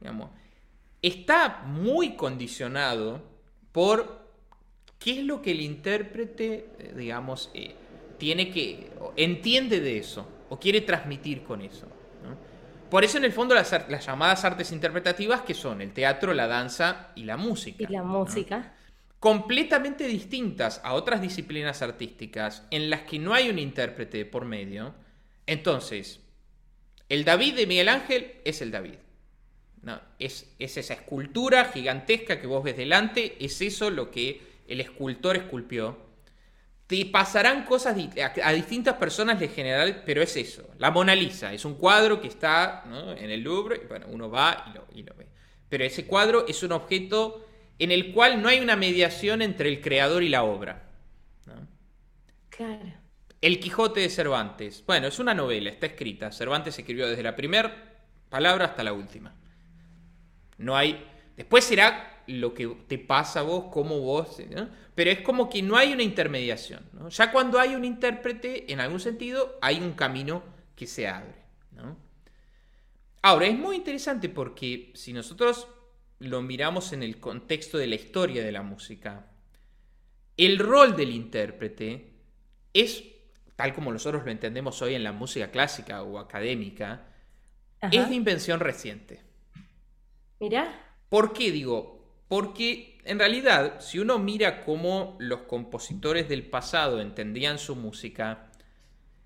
digamos, 0.00 0.30
está 1.02 1.62
muy 1.66 2.14
condicionado 2.14 3.22
por 3.72 4.22
qué 4.98 5.18
es 5.18 5.24
lo 5.24 5.42
que 5.42 5.50
el 5.50 5.60
intérprete, 5.60 6.70
eh, 6.78 6.94
digamos, 6.96 7.50
eh, 7.54 7.74
tiene 8.18 8.50
que, 8.50 8.92
entiende 9.16 9.80
de 9.80 9.98
eso 9.98 10.26
o 10.48 10.58
quiere 10.58 10.80
transmitir 10.80 11.42
con 11.42 11.60
eso. 11.60 11.88
Por 12.88 13.04
eso 13.04 13.16
en 13.16 13.24
el 13.24 13.32
fondo 13.32 13.54
las, 13.54 13.70
llamadas 14.04 14.44
artes 14.44 14.70
interpretativas 14.70 15.40
que 15.40 15.54
son 15.54 15.80
el 15.80 15.94
teatro, 15.94 16.34
la 16.34 16.46
danza 16.46 17.08
y 17.16 17.24
la 17.24 17.38
música. 17.38 17.82
Y 17.82 17.90
la 17.90 18.02
música. 18.02 18.74
Completamente 19.18 20.06
distintas 20.06 20.78
a 20.84 20.92
otras 20.92 21.22
disciplinas 21.22 21.80
artísticas 21.80 22.66
en 22.70 22.90
las 22.90 23.00
que 23.02 23.18
no 23.18 23.32
hay 23.32 23.48
un 23.48 23.58
intérprete 23.58 24.26
por 24.26 24.44
medio. 24.44 24.94
Entonces, 25.46 26.20
el 27.08 27.24
David 27.24 27.56
de 27.56 27.66
Miguel 27.66 27.88
Ángel 27.88 28.32
es 28.44 28.60
el 28.60 28.70
David. 28.70 28.96
No, 29.82 30.00
es, 30.18 30.54
es 30.58 30.76
esa 30.76 30.94
escultura 30.94 31.66
gigantesca 31.66 32.40
que 32.40 32.46
vos 32.46 32.62
ves 32.62 32.76
delante, 32.76 33.36
es 33.44 33.60
eso 33.60 33.90
lo 33.90 34.10
que 34.10 34.40
el 34.68 34.80
escultor 34.80 35.36
esculpió 35.36 36.12
te 36.92 37.06
pasarán 37.06 37.64
cosas 37.64 37.96
a, 38.42 38.52
distintas 38.52 38.96
personas 38.96 39.40
de 39.40 39.48
general, 39.48 40.02
pero 40.04 40.20
es 40.20 40.36
eso. 40.36 40.68
La 40.76 40.90
Mona 40.90 41.14
Lisa 41.14 41.50
es 41.54 41.64
un 41.64 41.76
cuadro 41.76 42.20
que 42.20 42.28
está 42.28 42.84
en 43.16 43.30
el 43.30 43.40
Louvre, 43.40 43.80
y 43.82 43.86
bueno, 43.86 44.08
uno 44.10 44.30
va 44.30 44.74
y 44.94 45.02
lo, 45.02 45.14
ve. 45.14 45.26
Pero 45.70 45.84
ese 45.84 46.04
cuadro 46.04 46.46
es 46.46 46.62
un 46.62 46.72
objeto 46.72 47.46
en 47.78 47.92
el 47.92 48.12
cual 48.12 48.42
no 48.42 48.50
hay 48.50 48.60
una 48.60 48.76
mediación 48.76 49.40
entre 49.40 49.70
el 49.70 49.80
creador 49.80 50.22
y 50.22 50.28
la 50.28 50.42
obra. 50.42 50.82
Claro. 52.50 52.92
El 53.40 53.58
Quijote 53.58 54.00
de 54.00 54.10
Cervantes. 54.10 54.84
Bueno, 54.86 55.06
es 55.06 55.18
una 55.18 55.32
novela, 55.32 55.70
está 55.70 55.86
escrita. 55.86 56.30
Cervantes 56.30 56.78
escribió 56.78 57.08
desde 57.08 57.22
la 57.22 57.34
primera 57.34 58.02
palabra 58.28 58.66
hasta 58.66 58.84
la 58.84 58.92
última. 58.92 59.34
No 60.62 60.76
hay. 60.76 61.04
Después 61.36 61.64
será 61.64 62.22
lo 62.26 62.54
que 62.54 62.68
te 62.88 62.98
pasa 62.98 63.40
a 63.40 63.42
vos, 63.42 63.66
cómo 63.72 64.00
vos 64.00 64.38
pero 64.94 65.10
es 65.10 65.20
como 65.20 65.48
que 65.48 65.62
no 65.62 65.76
hay 65.76 65.92
una 65.92 66.02
intermediación. 66.02 66.82
Ya 67.08 67.32
cuando 67.32 67.58
hay 67.58 67.74
un 67.74 67.84
intérprete, 67.84 68.70
en 68.72 68.80
algún 68.80 69.00
sentido, 69.00 69.58
hay 69.62 69.80
un 69.80 69.92
camino 69.92 70.42
que 70.76 70.86
se 70.86 71.08
abre. 71.08 71.42
Ahora, 73.22 73.46
es 73.46 73.56
muy 73.56 73.76
interesante 73.76 74.28
porque 74.28 74.92
si 74.94 75.12
nosotros 75.12 75.68
lo 76.18 76.42
miramos 76.42 76.92
en 76.92 77.02
el 77.02 77.18
contexto 77.20 77.78
de 77.78 77.86
la 77.86 77.94
historia 77.94 78.44
de 78.44 78.52
la 78.52 78.62
música, 78.62 79.26
el 80.36 80.58
rol 80.58 80.96
del 80.96 81.10
intérprete 81.10 82.14
es, 82.74 83.04
tal 83.56 83.72
como 83.74 83.92
nosotros 83.92 84.24
lo 84.24 84.30
entendemos 84.30 84.82
hoy 84.82 84.94
en 84.94 85.04
la 85.04 85.12
música 85.12 85.50
clásica 85.50 86.02
o 86.02 86.18
académica, 86.18 87.06
es 87.80 88.08
de 88.08 88.14
invención 88.14 88.60
reciente. 88.60 89.31
¿Por 91.08 91.32
qué 91.32 91.50
digo? 91.50 92.02
Porque 92.28 92.98
en 93.04 93.18
realidad, 93.18 93.80
si 93.80 93.98
uno 93.98 94.18
mira 94.18 94.64
cómo 94.64 95.16
los 95.18 95.42
compositores 95.42 96.28
del 96.28 96.44
pasado 96.44 97.00
entendían 97.00 97.58
su 97.58 97.76
música, 97.76 98.50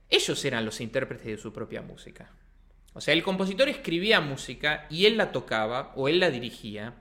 ellos 0.08 0.44
eran 0.44 0.64
los 0.64 0.80
intérpretes 0.80 1.26
de 1.26 1.38
su 1.38 1.52
propia 1.52 1.82
música. 1.82 2.32
O 2.94 3.00
sea, 3.00 3.12
el 3.12 3.22
compositor 3.22 3.68
escribía 3.68 4.20
música 4.20 4.86
y 4.88 5.06
él 5.06 5.16
la 5.16 5.30
tocaba 5.30 5.92
o 5.96 6.08
él 6.08 6.20
la 6.20 6.30
dirigía. 6.30 6.94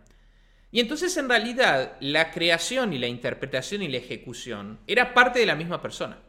Y 0.71 0.81
entonces 0.81 1.15
en 1.17 1.29
realidad 1.29 1.95
la 2.01 2.31
creación 2.31 2.93
y 2.93 2.99
la 2.99 3.07
interpretación 3.07 3.81
y 3.81 3.87
la 3.87 3.97
ejecución 3.97 4.79
era 4.87 5.13
parte 5.13 5.39
de 5.39 5.45
la 5.45 5.55
misma 5.55 5.81
persona. 5.81 6.19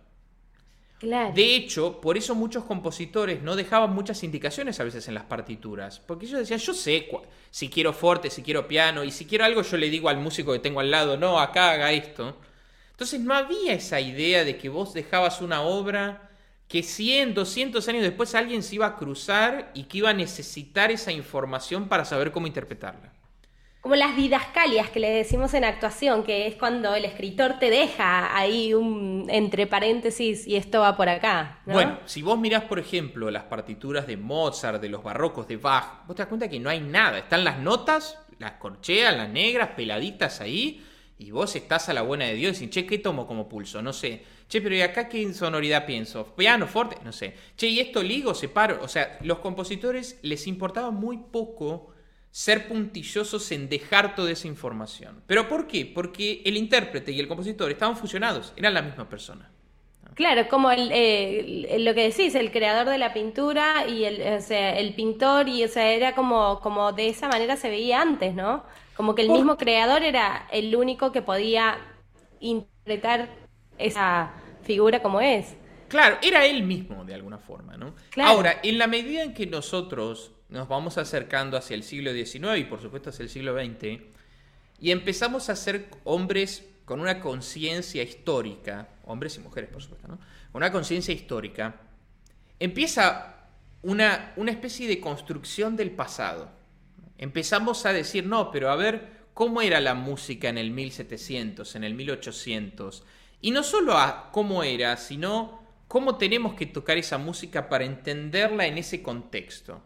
De 1.34 1.54
hecho, 1.54 2.00
por 2.00 2.16
eso 2.16 2.34
muchos 2.34 2.64
compositores 2.64 3.42
no 3.42 3.54
dejaban 3.54 3.92
muchas 3.94 4.22
indicaciones 4.24 4.80
a 4.80 4.84
veces 4.84 5.06
en 5.08 5.14
las 5.14 5.24
partituras, 5.24 6.00
porque 6.00 6.24
ellos 6.24 6.40
decían, 6.40 6.58
yo 6.58 6.72
sé 6.72 7.08
si 7.50 7.68
quiero 7.68 7.92
fuerte, 7.92 8.30
si 8.30 8.42
quiero 8.42 8.66
piano, 8.66 9.04
y 9.04 9.10
si 9.10 9.26
quiero 9.26 9.44
algo 9.44 9.62
yo 9.62 9.76
le 9.76 9.90
digo 9.90 10.08
al 10.08 10.18
músico 10.18 10.52
que 10.52 10.58
tengo 10.58 10.80
al 10.80 10.90
lado, 10.90 11.18
no, 11.18 11.38
acá 11.38 11.72
haga 11.72 11.92
esto. 11.92 12.36
Entonces 12.92 13.20
no 13.20 13.34
había 13.34 13.74
esa 13.74 14.00
idea 14.00 14.42
de 14.44 14.56
que 14.56 14.70
vos 14.70 14.94
dejabas 14.94 15.42
una 15.42 15.60
obra 15.62 16.30
que 16.66 16.82
100, 16.82 17.34
200 17.34 17.86
años 17.88 18.02
después 18.02 18.34
alguien 18.34 18.62
se 18.62 18.76
iba 18.76 18.86
a 18.86 18.96
cruzar 18.96 19.70
y 19.74 19.84
que 19.84 19.98
iba 19.98 20.10
a 20.10 20.14
necesitar 20.14 20.90
esa 20.90 21.12
información 21.12 21.88
para 21.88 22.06
saber 22.06 22.32
cómo 22.32 22.46
interpretarla 22.46 23.15
como 23.86 23.94
las 23.94 24.16
didascalias 24.16 24.90
que 24.90 24.98
le 24.98 25.10
decimos 25.10 25.54
en 25.54 25.62
actuación, 25.62 26.24
que 26.24 26.48
es 26.48 26.56
cuando 26.56 26.92
el 26.96 27.04
escritor 27.04 27.60
te 27.60 27.70
deja 27.70 28.36
ahí 28.36 28.74
un 28.74 29.28
entre 29.30 29.68
paréntesis 29.68 30.44
y 30.44 30.56
esto 30.56 30.80
va 30.80 30.96
por 30.96 31.08
acá. 31.08 31.60
Bueno, 31.66 32.00
si 32.04 32.20
vos 32.20 32.36
mirás, 32.36 32.64
por 32.64 32.80
ejemplo, 32.80 33.30
las 33.30 33.44
partituras 33.44 34.08
de 34.08 34.16
Mozart, 34.16 34.82
de 34.82 34.88
los 34.88 35.04
barrocos 35.04 35.46
de 35.46 35.58
Bach, 35.58 36.04
vos 36.04 36.16
te 36.16 36.22
das 36.22 36.28
cuenta 36.28 36.48
que 36.48 36.58
no 36.58 36.68
hay 36.68 36.80
nada. 36.80 37.18
Están 37.18 37.44
las 37.44 37.60
notas, 37.60 38.18
las 38.40 38.54
corcheas, 38.54 39.16
las 39.16 39.28
negras, 39.28 39.68
peladitas 39.76 40.40
ahí, 40.40 40.84
y 41.16 41.30
vos 41.30 41.54
estás 41.54 41.88
a 41.88 41.94
la 41.94 42.02
buena 42.02 42.24
de 42.24 42.34
Dios 42.34 42.56
y 42.56 42.66
decís, 42.66 42.70
che, 42.70 42.86
¿qué 42.86 42.98
tomo 42.98 43.24
como 43.28 43.48
pulso? 43.48 43.82
No 43.82 43.92
sé. 43.92 44.24
Che, 44.48 44.60
pero 44.60 44.74
¿y 44.74 44.80
acá 44.80 45.08
qué 45.08 45.32
sonoridad 45.32 45.86
pienso? 45.86 46.34
¿Piano, 46.34 46.66
fuerte? 46.66 46.96
No 47.04 47.12
sé. 47.12 47.36
Che, 47.56 47.68
¿y 47.68 47.78
esto 47.78 48.02
ligo, 48.02 48.34
separo? 48.34 48.80
O 48.82 48.88
sea, 48.88 49.16
los 49.20 49.38
compositores 49.38 50.18
les 50.22 50.48
importaba 50.48 50.90
muy 50.90 51.18
poco 51.18 51.94
ser 52.36 52.68
puntillosos 52.68 53.50
en 53.50 53.66
dejar 53.70 54.14
toda 54.14 54.30
esa 54.30 54.46
información. 54.46 55.22
¿Pero 55.26 55.48
por 55.48 55.66
qué? 55.66 55.86
Porque 55.86 56.42
el 56.44 56.58
intérprete 56.58 57.10
y 57.10 57.18
el 57.18 57.28
compositor 57.28 57.70
estaban 57.70 57.96
fusionados, 57.96 58.52
eran 58.56 58.74
la 58.74 58.82
misma 58.82 59.08
persona. 59.08 59.50
Claro, 60.12 60.46
como 60.48 60.70
el, 60.70 60.86
lo 61.82 61.94
que 61.94 62.10
decís, 62.10 62.34
el 62.34 62.52
creador 62.52 62.90
de 62.90 62.98
la 62.98 63.14
pintura 63.14 63.86
y 63.88 64.04
el, 64.04 64.20
el 64.20 64.94
pintor, 64.94 65.48
y 65.48 65.64
o 65.64 65.68
sea, 65.68 65.90
era 65.90 66.14
como, 66.14 66.60
como 66.60 66.92
de 66.92 67.08
esa 67.08 67.26
manera 67.26 67.56
se 67.56 67.70
veía 67.70 68.02
antes, 68.02 68.34
¿no? 68.34 68.64
Como 68.98 69.14
que 69.14 69.22
el 69.22 69.30
mismo 69.30 69.56
creador 69.56 70.02
era 70.02 70.46
el 70.52 70.76
único 70.76 71.12
que 71.12 71.22
podía 71.22 71.78
interpretar 72.40 73.30
esa 73.78 74.34
figura 74.62 75.00
como 75.02 75.22
es. 75.22 75.56
Claro, 75.88 76.18
era 76.20 76.44
él 76.44 76.64
mismo 76.64 77.02
de 77.06 77.14
alguna 77.14 77.38
forma, 77.38 77.78
¿no? 77.78 77.94
Ahora, 78.22 78.60
en 78.62 78.76
la 78.76 78.88
medida 78.88 79.22
en 79.22 79.32
que 79.32 79.46
nosotros 79.46 80.35
nos 80.48 80.68
vamos 80.68 80.98
acercando 80.98 81.56
hacia 81.56 81.74
el 81.74 81.82
siglo 81.82 82.12
XIX 82.12 82.58
y 82.58 82.64
por 82.64 82.80
supuesto 82.80 83.10
hacia 83.10 83.24
el 83.24 83.28
siglo 83.28 83.54
XX, 83.54 84.00
y 84.78 84.90
empezamos 84.90 85.48
a 85.48 85.56
ser 85.56 85.88
hombres 86.04 86.64
con 86.84 87.00
una 87.00 87.20
conciencia 87.20 88.02
histórica, 88.02 88.88
hombres 89.04 89.36
y 89.36 89.40
mujeres 89.40 89.70
por 89.70 89.82
supuesto, 89.82 90.08
¿no? 90.08 90.18
una 90.52 90.70
conciencia 90.70 91.12
histórica, 91.12 91.80
empieza 92.58 93.48
una, 93.82 94.32
una 94.36 94.50
especie 94.50 94.88
de 94.88 95.00
construcción 95.00 95.76
del 95.76 95.90
pasado. 95.90 96.50
Empezamos 97.18 97.86
a 97.86 97.92
decir, 97.92 98.26
no, 98.26 98.50
pero 98.50 98.70
a 98.70 98.76
ver, 98.76 99.26
¿cómo 99.34 99.62
era 99.62 99.80
la 99.80 99.94
música 99.94 100.48
en 100.48 100.58
el 100.58 100.70
1700, 100.70 101.76
en 101.76 101.84
el 101.84 101.94
1800? 101.94 103.04
Y 103.40 103.50
no 103.50 103.62
solo 103.62 103.96
a 103.96 104.30
cómo 104.32 104.62
era, 104.62 104.96
sino 104.96 105.62
cómo 105.88 106.16
tenemos 106.16 106.54
que 106.54 106.66
tocar 106.66 106.98
esa 106.98 107.18
música 107.18 107.68
para 107.68 107.84
entenderla 107.84 108.66
en 108.66 108.78
ese 108.78 109.02
contexto. 109.02 109.82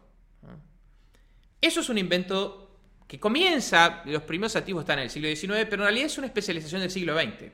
Eso 1.59 1.79
es 1.79 1.89
un 1.89 1.97
invento 1.97 2.79
que 3.07 3.19
comienza, 3.19 4.01
los 4.05 4.23
primeros 4.23 4.55
activos 4.55 4.81
están 4.81 4.99
en 4.99 5.03
el 5.03 5.09
siglo 5.09 5.27
XIX, 5.27 5.65
pero 5.69 5.83
en 5.83 5.89
realidad 5.89 6.05
es 6.05 6.17
una 6.17 6.27
especialización 6.27 6.81
del 6.81 6.89
siglo 6.89 7.19
XX. 7.19 7.51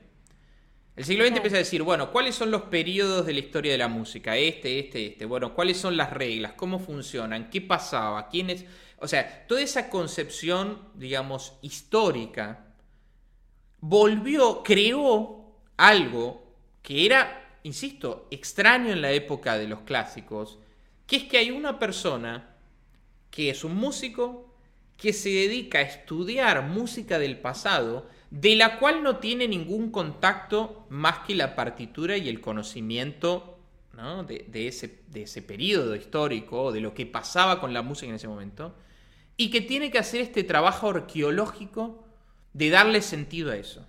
El 0.96 1.04
siglo 1.04 1.24
XX 1.24 1.36
empieza 1.36 1.56
a 1.56 1.58
decir, 1.58 1.82
bueno, 1.82 2.10
¿cuáles 2.10 2.34
son 2.34 2.50
los 2.50 2.62
periodos 2.62 3.26
de 3.26 3.32
la 3.32 3.38
historia 3.38 3.70
de 3.70 3.78
la 3.78 3.88
música? 3.88 4.36
Este, 4.36 4.80
este, 4.80 5.06
este. 5.06 5.26
Bueno, 5.26 5.54
¿cuáles 5.54 5.76
son 5.76 5.96
las 5.96 6.12
reglas? 6.12 6.52
¿Cómo 6.54 6.78
funcionan? 6.78 7.50
¿Qué 7.50 7.60
pasaba? 7.60 8.28
¿Quiénes? 8.28 8.64
O 8.98 9.06
sea, 9.06 9.46
toda 9.46 9.60
esa 9.60 9.90
concepción, 9.90 10.88
digamos, 10.94 11.54
histórica, 11.62 12.66
volvió, 13.80 14.62
creó 14.64 15.54
algo 15.76 16.56
que 16.82 17.06
era, 17.06 17.58
insisto, 17.62 18.26
extraño 18.30 18.90
en 18.92 19.02
la 19.02 19.12
época 19.12 19.56
de 19.56 19.68
los 19.68 19.80
clásicos, 19.80 20.58
que 21.06 21.16
es 21.16 21.24
que 21.24 21.38
hay 21.38 21.50
una 21.50 21.78
persona 21.78 22.56
que 23.30 23.50
es 23.50 23.64
un 23.64 23.76
músico 23.76 24.54
que 24.96 25.12
se 25.12 25.28
dedica 25.28 25.78
a 25.78 25.82
estudiar 25.82 26.62
música 26.62 27.18
del 27.18 27.38
pasado, 27.38 28.08
de 28.30 28.56
la 28.56 28.78
cual 28.78 29.02
no 29.02 29.18
tiene 29.18 29.46
ningún 29.46 29.90
contacto 29.90 30.86
más 30.90 31.20
que 31.20 31.34
la 31.34 31.54
partitura 31.54 32.16
y 32.16 32.28
el 32.28 32.40
conocimiento 32.40 33.58
de, 34.26 34.68
ese, 34.68 35.02
de 35.08 35.22
ese 35.22 35.42
periodo 35.42 35.96
histórico, 35.96 36.72
de 36.72 36.80
lo 36.80 36.94
que 36.94 37.06
pasaba 37.06 37.60
con 37.60 37.72
la 37.72 37.82
música 37.82 38.10
en 38.10 38.16
ese 38.16 38.28
momento, 38.28 38.74
y 39.36 39.50
que 39.50 39.60
tiene 39.60 39.90
que 39.90 39.98
hacer 39.98 40.20
este 40.20 40.44
trabajo 40.44 40.90
arqueológico 40.90 42.04
de 42.52 42.70
darle 42.70 43.02
sentido 43.02 43.52
a 43.52 43.56
eso. 43.56 43.86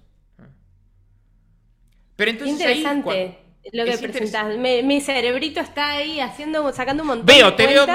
Pero 2.15 2.31
entonces 2.31 2.59
Interesante 2.59 3.48
lo 3.71 3.85
que 3.85 3.97
presentas. 3.97 4.57
Mi, 4.57 5.01
cerebrito 5.01 5.59
está 5.59 5.91
ahí 5.91 6.19
haciendo, 6.19 6.71
sacando 6.73 7.03
un 7.03 7.07
montón 7.07 7.25
veo, 7.25 7.51
de 7.51 7.57
te 7.57 7.67
veo 7.67 7.85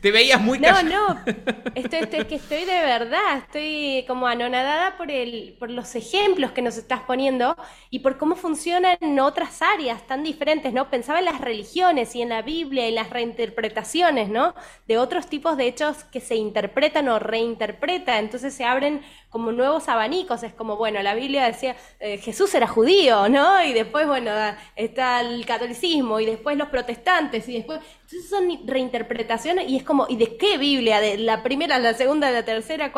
te 0.00 0.10
veías 0.10 0.40
muy 0.40 0.58
No, 0.58 0.82
no, 0.82 1.20
estoy, 1.74 2.00
estoy, 2.00 2.24
que 2.24 2.36
estoy 2.36 2.64
de 2.64 2.80
verdad, 2.82 3.38
estoy 3.38 4.04
como 4.06 4.26
anonadada 4.26 4.96
por 4.96 5.10
el, 5.10 5.56
por 5.58 5.70
los 5.70 5.94
ejemplos 5.94 6.52
que 6.52 6.62
nos 6.62 6.76
estás 6.76 7.00
poniendo 7.00 7.56
y 7.90 8.00
por 8.00 8.18
cómo 8.18 8.36
funcionan 8.36 8.96
en 9.00 9.20
otras 9.20 9.62
áreas 9.62 10.06
tan 10.06 10.22
diferentes, 10.22 10.72
¿no? 10.72 10.90
Pensaba 10.90 11.18
en 11.18 11.26
las 11.26 11.40
religiones 11.40 12.14
y 12.14 12.22
en 12.22 12.30
la 12.30 12.42
Biblia 12.42 12.88
y 12.88 12.92
las 12.92 13.10
reinterpretaciones, 13.10 14.28
¿no? 14.28 14.54
De 14.86 14.98
otros 14.98 15.28
tipos 15.28 15.56
de 15.56 15.66
hechos 15.66 16.04
que 16.04 16.20
se 16.20 16.36
interpretan 16.36 17.08
o 17.08 17.18
reinterpretan, 17.18 18.24
entonces 18.24 18.54
se 18.54 18.64
abren 18.64 19.02
como 19.34 19.50
nuevos 19.50 19.88
abanicos, 19.88 20.44
es 20.44 20.54
como, 20.54 20.76
bueno, 20.76 21.02
la 21.02 21.16
Biblia 21.16 21.44
decía, 21.44 21.74
eh, 21.98 22.18
Jesús 22.18 22.54
era 22.54 22.68
judío, 22.68 23.28
¿no? 23.28 23.64
Y 23.64 23.72
después, 23.72 24.06
bueno, 24.06 24.30
está 24.76 25.22
el 25.22 25.44
catolicismo 25.44 26.20
y 26.20 26.26
después 26.26 26.56
los 26.56 26.68
protestantes 26.68 27.48
y 27.48 27.54
después, 27.54 27.80
entonces 28.02 28.30
son 28.30 28.64
reinterpretaciones 28.64 29.68
y 29.68 29.76
es 29.76 29.82
como, 29.82 30.06
¿y 30.08 30.14
de 30.18 30.36
qué 30.36 30.56
Biblia? 30.56 31.00
¿De 31.00 31.18
la 31.18 31.42
primera, 31.42 31.80
la 31.80 31.94
segunda, 31.94 32.30
la 32.30 32.44
tercera? 32.44 32.92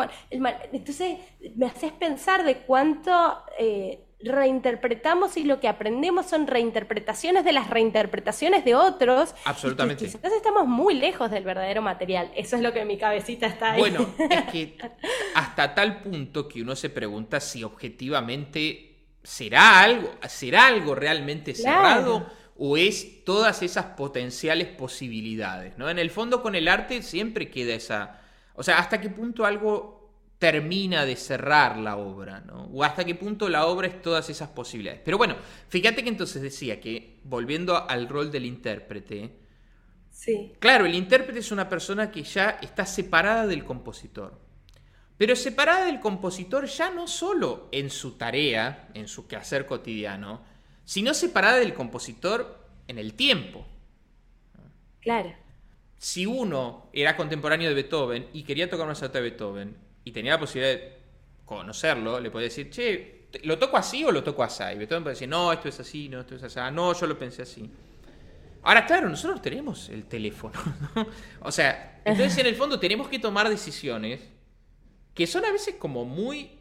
Entonces 0.71 1.17
me 1.55 1.65
haces 1.65 1.91
pensar 1.93 2.43
de 2.43 2.57
cuánto... 2.57 3.43
Eh, 3.57 4.03
reinterpretamos 4.19 5.37
y 5.37 5.43
lo 5.43 5.59
que 5.59 5.67
aprendemos 5.67 6.25
son 6.25 6.47
reinterpretaciones 6.47 7.45
de 7.45 7.51
las 7.51 7.69
reinterpretaciones 7.69 8.65
de 8.65 8.75
otros. 8.75 9.35
Absolutamente. 9.45 10.05
Quizás 10.05 10.31
estamos 10.33 10.65
muy 10.65 10.95
lejos 10.95 11.29
del 11.29 11.43
verdadero 11.43 11.81
material. 11.81 12.31
Eso 12.35 12.55
es 12.55 12.61
lo 12.61 12.73
que 12.73 12.81
en 12.81 12.87
mi 12.87 12.97
cabecita 12.97 13.45
está 13.45 13.73
ahí. 13.73 13.79
Bueno, 13.79 14.07
es 14.29 14.43
que 14.51 14.77
hasta 15.35 15.75
tal 15.75 16.01
punto 16.01 16.47
que 16.47 16.61
uno 16.61 16.75
se 16.75 16.89
pregunta 16.89 17.39
si 17.39 17.63
objetivamente 17.63 18.95
será 19.23 19.81
algo, 19.81 20.09
será 20.27 20.67
algo 20.67 20.95
realmente 20.95 21.53
cerrado 21.53 22.27
o 22.57 22.77
es 22.77 23.23
todas 23.23 23.61
esas 23.61 23.85
potenciales 23.85 24.67
posibilidades, 24.69 25.77
¿no? 25.77 25.89
En 25.89 25.99
el 25.99 26.09
fondo 26.09 26.41
con 26.41 26.55
el 26.55 26.67
arte 26.67 27.03
siempre 27.03 27.51
queda 27.51 27.75
esa, 27.75 28.21
o 28.55 28.63
sea, 28.63 28.79
hasta 28.79 28.99
qué 28.99 29.09
punto 29.09 29.45
algo 29.45 29.96
termina 30.39 31.05
de 31.05 31.15
cerrar 31.15 31.77
la 31.77 31.97
obra, 31.97 32.41
¿no? 32.41 32.65
O 32.73 32.83
hasta 32.83 33.03
qué 33.03 33.15
punto 33.15 33.49
la 33.49 33.65
obra 33.65 33.87
es 33.87 34.01
todas 34.01 34.29
esas 34.29 34.49
posibilidades. 34.49 35.01
Pero 35.03 35.17
bueno, 35.17 35.35
fíjate 35.69 36.03
que 36.03 36.09
entonces 36.09 36.41
decía 36.41 36.79
que, 36.79 37.19
volviendo 37.23 37.89
al 37.89 38.07
rol 38.07 38.31
del 38.31 38.45
intérprete, 38.45 39.35
sí. 40.11 40.53
claro, 40.59 40.85
el 40.85 40.93
intérprete 40.93 41.39
es 41.39 41.51
una 41.51 41.67
persona 41.67 42.11
que 42.11 42.23
ya 42.23 42.59
está 42.61 42.85
separada 42.85 43.47
del 43.47 43.65
compositor. 43.65 44.39
Pero 45.17 45.35
separada 45.35 45.85
del 45.85 45.99
compositor 45.99 46.67
ya 46.67 46.91
no 46.91 47.07
solo 47.07 47.69
en 47.71 47.89
su 47.89 48.11
tarea, 48.11 48.89
en 48.93 49.07
su 49.07 49.27
quehacer 49.27 49.65
cotidiano, 49.65 50.43
sino 50.85 51.15
separada 51.15 51.57
del 51.57 51.73
compositor 51.73 52.63
en 52.87 52.99
el 52.99 53.15
tiempo. 53.15 53.65
Claro. 55.01 55.33
Si 55.97 56.27
uno 56.27 56.91
era 56.93 57.17
contemporáneo 57.17 57.69
de 57.69 57.73
Beethoven 57.73 58.27
y 58.33 58.43
quería 58.43 58.69
tocar 58.69 58.85
una 58.85 58.93
sonata 58.93 59.17
de 59.17 59.29
Beethoven, 59.29 59.86
y 60.07 60.11
tenía 60.11 60.33
la 60.33 60.39
posibilidad 60.39 60.73
de 60.73 60.93
conocerlo, 61.43 62.19
le 62.19 62.31
podía 62.31 62.45
decir, 62.45 62.69
che, 62.69 63.27
¿lo 63.43 63.59
toco 63.59 63.75
así 63.75 64.05
o 64.05 64.11
lo 64.11 64.23
toco 64.23 64.41
así? 64.41 64.63
Y 64.73 64.77
Beethoven 64.77 65.03
puede 65.03 65.15
decir, 65.15 65.27
no, 65.27 65.51
esto 65.51 65.67
es 65.67 65.79
así, 65.81 66.07
no, 66.07 66.21
esto 66.21 66.35
es 66.35 66.43
así, 66.43 66.59
ah, 66.59 66.71
no, 66.71 66.93
yo 66.93 67.07
lo 67.07 67.19
pensé 67.19 67.41
así. 67.41 67.69
Ahora, 68.63 68.85
claro, 68.85 69.09
nosotros 69.09 69.41
tenemos 69.41 69.89
el 69.89 70.05
teléfono, 70.05 70.57
¿no? 70.95 71.07
O 71.41 71.51
sea, 71.51 72.01
entonces 72.05 72.37
en 72.37 72.45
el 72.45 72.55
fondo 72.55 72.79
tenemos 72.79 73.09
que 73.09 73.19
tomar 73.19 73.49
decisiones 73.49 74.21
que 75.13 75.27
son 75.27 75.43
a 75.43 75.51
veces 75.51 75.75
como 75.75 76.05
muy... 76.05 76.51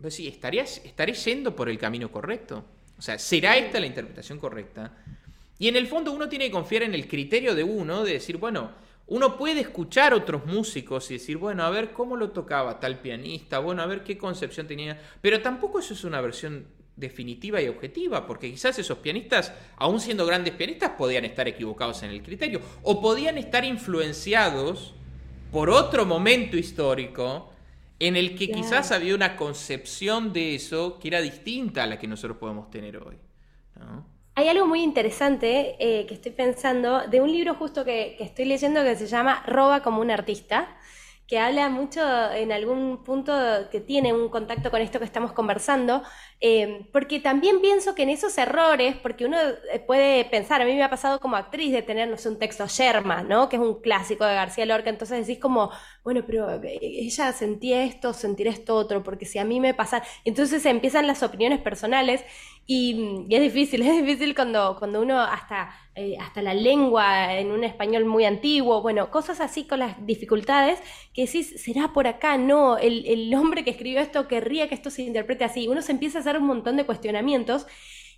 Pues 0.00 0.14
sí, 0.14 0.26
¿estarías, 0.26 0.80
¿estaré 0.84 1.12
yendo 1.14 1.54
por 1.54 1.68
el 1.68 1.78
camino 1.78 2.10
correcto? 2.10 2.64
O 2.98 3.02
sea, 3.02 3.18
¿será 3.18 3.56
esta 3.56 3.78
la 3.78 3.86
interpretación 3.86 4.38
correcta? 4.38 4.92
Y 5.58 5.68
en 5.68 5.76
el 5.76 5.86
fondo 5.86 6.12
uno 6.12 6.28
tiene 6.28 6.46
que 6.46 6.50
confiar 6.50 6.82
en 6.82 6.94
el 6.94 7.06
criterio 7.06 7.54
de 7.54 7.62
uno, 7.62 8.04
de 8.04 8.14
decir, 8.14 8.36
bueno, 8.36 8.72
uno 9.08 9.36
puede 9.36 9.60
escuchar 9.60 10.14
otros 10.14 10.46
músicos 10.46 11.10
y 11.10 11.14
decir, 11.14 11.36
bueno, 11.36 11.62
a 11.62 11.70
ver 11.70 11.92
cómo 11.92 12.16
lo 12.16 12.30
tocaba 12.30 12.80
tal 12.80 12.98
pianista, 13.00 13.60
bueno, 13.60 13.82
a 13.82 13.86
ver 13.86 14.02
qué 14.02 14.18
concepción 14.18 14.66
tenía, 14.66 15.00
pero 15.20 15.40
tampoco 15.40 15.78
eso 15.78 15.94
es 15.94 16.04
una 16.04 16.20
versión 16.20 16.66
definitiva 16.96 17.60
y 17.60 17.68
objetiva, 17.68 18.26
porque 18.26 18.50
quizás 18.50 18.78
esos 18.78 18.98
pianistas, 18.98 19.52
aún 19.76 20.00
siendo 20.00 20.26
grandes 20.26 20.54
pianistas, 20.54 20.92
podían 20.92 21.24
estar 21.24 21.46
equivocados 21.46 22.02
en 22.02 22.10
el 22.10 22.22
criterio, 22.22 22.60
o 22.82 23.00
podían 23.00 23.38
estar 23.38 23.64
influenciados 23.64 24.94
por 25.52 25.70
otro 25.70 26.04
momento 26.04 26.56
histórico 26.56 27.52
en 27.98 28.16
el 28.16 28.36
que 28.36 28.50
quizás 28.50 28.92
había 28.92 29.14
una 29.14 29.36
concepción 29.36 30.32
de 30.32 30.54
eso 30.54 30.98
que 30.98 31.08
era 31.08 31.20
distinta 31.20 31.84
a 31.84 31.86
la 31.86 31.98
que 31.98 32.06
nosotros 32.06 32.38
podemos 32.38 32.70
tener 32.70 32.96
hoy. 32.96 33.16
Hay 34.38 34.48
algo 34.48 34.66
muy 34.66 34.82
interesante 34.82 35.76
eh, 35.78 36.04
que 36.06 36.12
estoy 36.12 36.30
pensando 36.32 37.08
de 37.08 37.22
un 37.22 37.32
libro 37.32 37.54
justo 37.54 37.86
que, 37.86 38.18
estoy 38.20 38.44
leyendo 38.44 38.84
que 38.84 38.94
se 38.94 39.06
llama 39.06 39.42
Roba 39.46 39.82
como 39.82 40.02
un 40.02 40.10
artista 40.10 40.76
que 41.26 41.38
habla 41.40 41.70
mucho 41.70 42.00
en 42.32 42.52
algún 42.52 43.02
punto 43.02 43.32
que 43.72 43.80
tiene 43.80 44.12
un 44.12 44.28
contacto 44.28 44.70
con 44.70 44.80
esto 44.80 45.00
que 45.00 45.04
estamos 45.06 45.32
conversando, 45.32 46.02
eh, 46.40 46.86
porque 46.92 47.18
también 47.18 47.60
pienso 47.60 47.96
que 47.96 48.04
en 48.04 48.10
esos 48.10 48.38
errores, 48.38 48.94
porque 49.02 49.24
uno 49.24 49.36
eh, 49.72 49.80
puede 49.80 50.24
pensar, 50.26 50.62
a 50.62 50.64
mí 50.64 50.72
me 50.74 50.84
ha 50.84 50.90
pasado 50.90 51.18
como 51.18 51.34
actriz 51.34 51.72
de 51.72 51.82
tener, 51.82 52.08
no 52.08 52.16
sé, 52.16 52.28
un 52.28 52.38
texto 52.38 52.66
Sherma, 52.68 53.24
¿no? 53.24 53.48
Que 53.48 53.56
es 53.56 53.62
un 53.62 53.80
clásico 53.80 54.24
de 54.24 54.34
García 54.34 54.66
Lorca, 54.66 54.88
entonces 54.88 55.26
decís 55.26 55.40
como, 55.42 55.70
bueno, 56.04 56.22
pero 56.24 56.60
ella 56.62 57.32
sentía 57.32 57.82
esto, 57.82 58.12
sentir 58.12 58.46
esto 58.46 58.76
otro, 58.76 59.02
porque 59.02 59.24
si 59.26 59.40
a 59.40 59.44
mí 59.44 59.58
me 59.58 59.74
pasa, 59.74 60.04
entonces 60.24 60.64
empiezan 60.64 61.08
las 61.08 61.24
opiniones 61.24 61.60
personales 61.60 62.24
y, 62.66 63.26
es 63.30 63.40
difícil, 63.40 63.82
es 63.86 64.04
difícil 64.04 64.34
cuando, 64.34 64.76
cuando 64.78 65.00
uno 65.00 65.20
hasta, 65.20 65.70
eh, 65.94 66.16
hasta 66.20 66.42
la 66.42 66.54
lengua 66.54 67.34
en 67.34 67.52
un 67.52 67.64
español 67.64 68.04
muy 68.04 68.24
antiguo, 68.24 68.82
bueno, 68.82 69.10
cosas 69.10 69.40
así 69.40 69.64
con 69.64 69.78
las 69.78 70.04
dificultades, 70.04 70.80
que 71.14 71.26
decís, 71.26 71.62
será 71.62 71.92
por 71.92 72.06
acá, 72.06 72.36
no, 72.38 72.76
el, 72.78 73.06
el 73.06 73.34
hombre 73.34 73.64
que 73.64 73.70
escribió 73.70 74.00
esto 74.00 74.28
querría 74.28 74.68
que 74.68 74.74
esto 74.74 74.90
se 74.90 75.02
interprete 75.02 75.44
así. 75.44 75.68
Uno 75.68 75.82
se 75.82 75.92
empieza 75.92 76.18
a 76.18 76.20
hacer 76.22 76.36
un 76.38 76.46
montón 76.46 76.76
de 76.76 76.84
cuestionamientos 76.84 77.66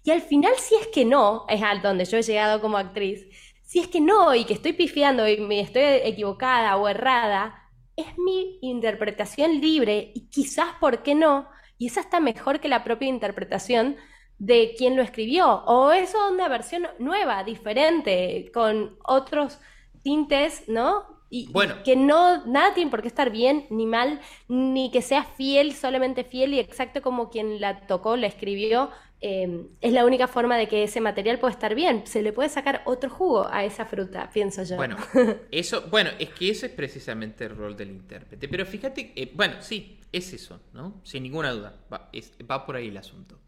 y 0.04 0.10
al 0.10 0.22
final 0.22 0.52
si 0.58 0.74
es 0.76 0.86
que 0.88 1.04
no, 1.04 1.44
es 1.48 1.62
al 1.62 1.82
donde 1.82 2.04
yo 2.04 2.16
he 2.18 2.22
llegado 2.22 2.60
como 2.60 2.78
actriz, 2.78 3.26
si 3.62 3.80
es 3.80 3.88
que 3.88 4.00
no 4.00 4.34
y 4.34 4.46
que 4.46 4.54
estoy 4.54 4.72
pifiando 4.72 5.28
y 5.28 5.38
me 5.38 5.60
estoy 5.60 5.82
equivocada 5.82 6.76
o 6.76 6.88
errada, 6.88 7.68
es 7.96 8.06
mi 8.16 8.58
interpretación 8.62 9.60
libre 9.60 10.12
y 10.14 10.28
quizás, 10.30 10.68
¿por 10.80 11.02
qué 11.02 11.14
no? 11.14 11.48
Y 11.76 11.88
esa 11.88 12.00
está 12.00 12.20
mejor 12.20 12.60
que 12.60 12.68
la 12.68 12.84
propia 12.84 13.08
interpretación 13.08 13.96
de 14.38 14.74
quién 14.76 14.96
lo 14.96 15.02
escribió, 15.02 15.64
o 15.66 15.90
es 15.90 16.14
una 16.30 16.48
versión 16.48 16.86
nueva, 16.98 17.42
diferente, 17.44 18.50
con 18.54 18.96
otros 19.04 19.58
tintes, 20.02 20.68
¿no? 20.68 21.18
Y, 21.30 21.50
bueno. 21.52 21.82
que 21.84 21.94
no, 21.94 22.46
nada 22.46 22.72
tiene 22.72 22.90
por 22.90 23.02
qué 23.02 23.08
estar 23.08 23.30
bien 23.30 23.66
ni 23.68 23.84
mal, 23.84 24.20
ni 24.48 24.90
que 24.90 25.02
sea 25.02 25.24
fiel, 25.24 25.74
solamente 25.74 26.24
fiel 26.24 26.54
y 26.54 26.58
exacto 26.58 27.02
como 27.02 27.28
quien 27.28 27.60
la 27.60 27.86
tocó, 27.86 28.16
la 28.16 28.28
escribió, 28.28 28.90
em, 29.20 29.66
es 29.82 29.92
la 29.92 30.06
única 30.06 30.26
forma 30.26 30.56
de 30.56 30.68
que 30.68 30.84
ese 30.84 31.02
material 31.02 31.38
pueda 31.38 31.52
estar 31.52 31.74
bien. 31.74 32.06
Se 32.06 32.22
le 32.22 32.32
puede 32.32 32.48
sacar 32.48 32.82
otro 32.86 33.10
jugo 33.10 33.46
a 33.50 33.64
esa 33.64 33.84
fruta, 33.84 34.30
pienso 34.32 34.62
yo. 34.62 34.76
Bueno, 34.76 34.96
eso, 35.50 35.84
bueno, 35.90 36.10
es 36.18 36.30
que 36.30 36.48
ese 36.48 36.66
es 36.66 36.72
precisamente 36.72 37.44
el 37.44 37.56
rol 37.56 37.76
del 37.76 37.90
intérprete. 37.90 38.48
Pero 38.48 38.64
fíjate, 38.64 39.12
eh, 39.14 39.30
bueno, 39.34 39.56
sí, 39.60 40.00
es 40.10 40.32
eso, 40.32 40.60
¿no? 40.72 41.02
Sin 41.04 41.24
ninguna 41.24 41.52
duda, 41.52 41.76
va, 41.92 42.10
va 42.50 42.64
por 42.64 42.76
ahí 42.76 42.88
el 42.88 42.96
asunto. 42.96 43.38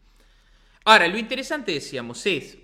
Ahora, 0.83 1.07
lo 1.07 1.17
interesante, 1.17 1.71
decíamos, 1.71 2.25
es 2.25 2.57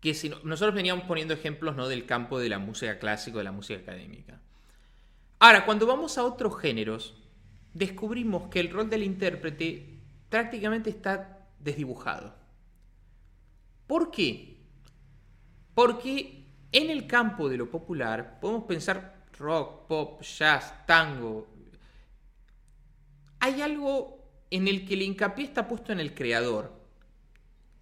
que 0.00 0.14
si 0.14 0.30
nosotros 0.42 0.74
veníamos 0.74 1.04
poniendo 1.04 1.32
ejemplos 1.32 1.76
¿no? 1.76 1.88
del 1.88 2.06
campo 2.06 2.38
de 2.38 2.48
la 2.48 2.58
música 2.58 2.98
clásica, 2.98 3.38
de 3.38 3.44
la 3.44 3.52
música 3.52 3.80
académica. 3.80 4.40
Ahora, 5.38 5.64
cuando 5.64 5.86
vamos 5.86 6.18
a 6.18 6.24
otros 6.24 6.60
géneros, 6.60 7.14
descubrimos 7.72 8.48
que 8.48 8.60
el 8.60 8.70
rol 8.70 8.90
del 8.90 9.02
intérprete 9.02 10.00
prácticamente 10.28 10.90
está 10.90 11.48
desdibujado. 11.58 12.34
¿Por 13.86 14.10
qué? 14.10 14.58
Porque 15.74 16.44
en 16.72 16.90
el 16.90 17.06
campo 17.06 17.48
de 17.48 17.56
lo 17.56 17.70
popular 17.70 18.40
podemos 18.40 18.64
pensar 18.64 19.22
rock, 19.38 19.86
pop, 19.86 20.22
jazz, 20.22 20.86
tango. 20.86 21.46
Hay 23.40 23.62
algo 23.62 24.18
en 24.50 24.68
el 24.68 24.86
que 24.86 24.94
el 24.94 25.02
hincapié 25.02 25.44
está 25.44 25.68
puesto 25.68 25.92
en 25.92 26.00
el 26.00 26.14
creador 26.14 26.83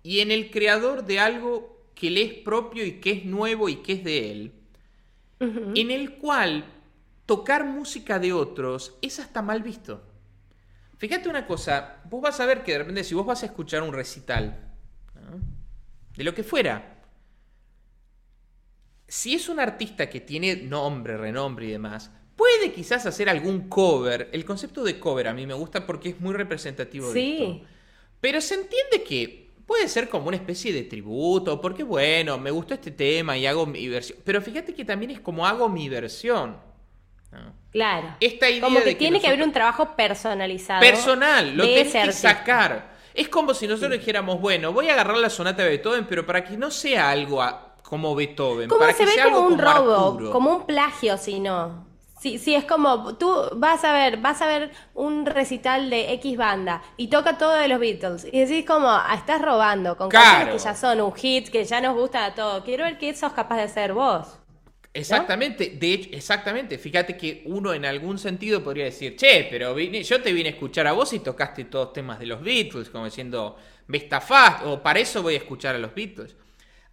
y 0.02 0.20
en 0.20 0.30
el 0.30 0.50
creador 0.50 1.04
de 1.04 1.20
algo 1.20 1.86
que 1.94 2.10
le 2.10 2.22
es 2.22 2.34
propio 2.34 2.84
y 2.84 3.00
que 3.00 3.12
es 3.12 3.24
nuevo 3.24 3.68
y 3.68 3.76
que 3.76 3.92
es 3.94 4.04
de 4.04 4.32
él, 4.32 4.52
en 5.40 5.90
el 5.90 6.14
cual 6.18 6.64
tocar 7.26 7.64
música 7.64 8.18
de 8.18 8.32
otros 8.32 8.96
es 9.02 9.18
hasta 9.18 9.42
mal 9.42 9.62
visto. 9.62 10.02
Fíjate 10.98 11.28
una 11.28 11.46
cosa, 11.46 12.00
vos 12.08 12.22
vas 12.22 12.38
a 12.38 12.46
ver 12.46 12.62
que 12.62 12.72
de 12.72 12.78
repente 12.78 13.04
si 13.04 13.14
vos 13.14 13.26
vas 13.26 13.42
a 13.42 13.46
escuchar 13.46 13.82
un 13.82 13.92
recital, 13.92 14.68
de 16.16 16.24
lo 16.24 16.34
que 16.34 16.42
fuera, 16.42 17.02
si 19.08 19.34
es 19.34 19.48
un 19.48 19.60
artista 19.60 20.08
que 20.08 20.20
tiene 20.20 20.56
nombre, 20.56 21.16
renombre 21.16 21.66
y 21.66 21.70
demás, 21.72 22.10
puede 22.36 22.72
quizás 22.72 23.04
hacer 23.06 23.28
algún 23.28 23.68
cover. 23.68 24.30
El 24.32 24.44
concepto 24.44 24.84
de 24.84 24.98
cover 24.98 25.28
a 25.28 25.34
mí 25.34 25.46
me 25.46 25.54
gusta 25.54 25.86
porque 25.86 26.10
es 26.10 26.20
muy 26.20 26.34
representativo 26.34 27.12
de 27.12 27.32
esto. 27.32 27.66
Pero 28.20 28.40
se 28.40 28.54
entiende 28.54 29.02
que 29.02 29.41
Puede 29.72 29.88
ser 29.88 30.10
como 30.10 30.28
una 30.28 30.36
especie 30.36 30.70
de 30.70 30.82
tributo, 30.82 31.58
porque 31.58 31.82
bueno, 31.82 32.36
me 32.36 32.50
gustó 32.50 32.74
este 32.74 32.90
tema 32.90 33.38
y 33.38 33.46
hago 33.46 33.64
mi 33.64 33.88
versión. 33.88 34.18
Pero 34.22 34.42
fíjate 34.42 34.74
que 34.74 34.84
también 34.84 35.12
es 35.12 35.20
como 35.20 35.46
hago 35.46 35.66
mi 35.70 35.88
versión. 35.88 36.58
Claro. 37.70 38.14
Esta 38.20 38.50
idea 38.50 38.60
como 38.60 38.80
que, 38.80 38.84
de 38.84 38.94
tiene 38.96 39.18
que 39.18 39.28
haber 39.28 39.42
un 39.42 39.50
trabajo 39.50 39.96
personalizado. 39.96 40.82
Personal, 40.82 41.56
lo 41.56 41.64
tienes 41.64 41.90
que 41.90 42.12
sacar. 42.12 42.92
Es 43.14 43.30
como 43.30 43.54
si 43.54 43.66
nosotros 43.66 43.98
dijéramos, 43.98 44.42
bueno, 44.42 44.74
voy 44.74 44.90
a 44.90 44.92
agarrar 44.92 45.16
la 45.16 45.30
sonata 45.30 45.62
de 45.62 45.70
Beethoven, 45.70 46.04
pero 46.06 46.26
para 46.26 46.44
que 46.44 46.54
no 46.58 46.70
sea 46.70 47.08
algo 47.08 47.42
como 47.82 48.14
Beethoven. 48.14 48.68
¿Cómo 48.68 48.80
para 48.80 48.92
se 48.92 48.98
que 48.98 49.06
ve 49.06 49.12
sea 49.12 49.24
como 49.24 49.38
algo 49.38 49.48
un 49.48 49.58
robo, 49.58 50.32
como 50.32 50.54
un 50.54 50.66
plagio, 50.66 51.16
si 51.16 51.40
no. 51.40 51.86
Sí, 52.22 52.38
sí, 52.38 52.54
es 52.54 52.64
como, 52.64 53.16
tú 53.16 53.34
vas 53.56 53.82
a 53.82 53.92
ver, 53.92 54.18
vas 54.18 54.40
a 54.42 54.46
ver 54.46 54.70
un 54.94 55.26
recital 55.26 55.90
de 55.90 56.12
X 56.12 56.36
banda 56.36 56.80
y 56.96 57.08
toca 57.08 57.36
todo 57.36 57.54
de 57.54 57.66
los 57.66 57.80
Beatles 57.80 58.28
y 58.30 58.38
decís 58.38 58.64
como, 58.64 58.88
ah, 58.88 59.12
estás 59.16 59.42
robando 59.42 59.96
con 59.96 60.08
canciones 60.08 60.54
que 60.54 60.58
ya 60.68 60.76
son 60.76 61.00
un 61.00 61.12
hit, 61.14 61.48
que 61.48 61.64
ya 61.64 61.80
nos 61.80 61.96
gusta 61.96 62.24
a 62.24 62.32
todo. 62.32 62.62
Quiero 62.62 62.84
ver 62.84 62.96
qué 62.96 63.12
sos 63.12 63.32
capaz 63.32 63.56
de 63.56 63.62
hacer 63.62 63.92
vos. 63.92 64.38
Exactamente, 64.94 65.70
de 65.70 65.94
hecho, 65.94 66.10
exactamente. 66.12 66.78
Fíjate 66.78 67.16
que 67.16 67.42
uno 67.46 67.74
en 67.74 67.84
algún 67.84 68.16
sentido 68.20 68.62
podría 68.62 68.84
decir, 68.84 69.16
che, 69.16 69.48
pero 69.50 69.76
yo 69.76 70.22
te 70.22 70.32
vine 70.32 70.50
a 70.50 70.52
escuchar 70.52 70.86
a 70.86 70.92
vos 70.92 71.12
y 71.14 71.18
tocaste 71.18 71.64
todos 71.64 71.92
temas 71.92 72.20
de 72.20 72.26
los 72.26 72.40
Beatles, 72.40 72.88
como 72.88 73.06
diciendo, 73.06 73.56
me 73.88 73.98
estafás, 73.98 74.62
o 74.64 74.80
para 74.80 75.00
eso 75.00 75.24
voy 75.24 75.34
a 75.34 75.38
escuchar 75.38 75.74
a 75.74 75.78
los 75.80 75.92
Beatles. 75.92 76.36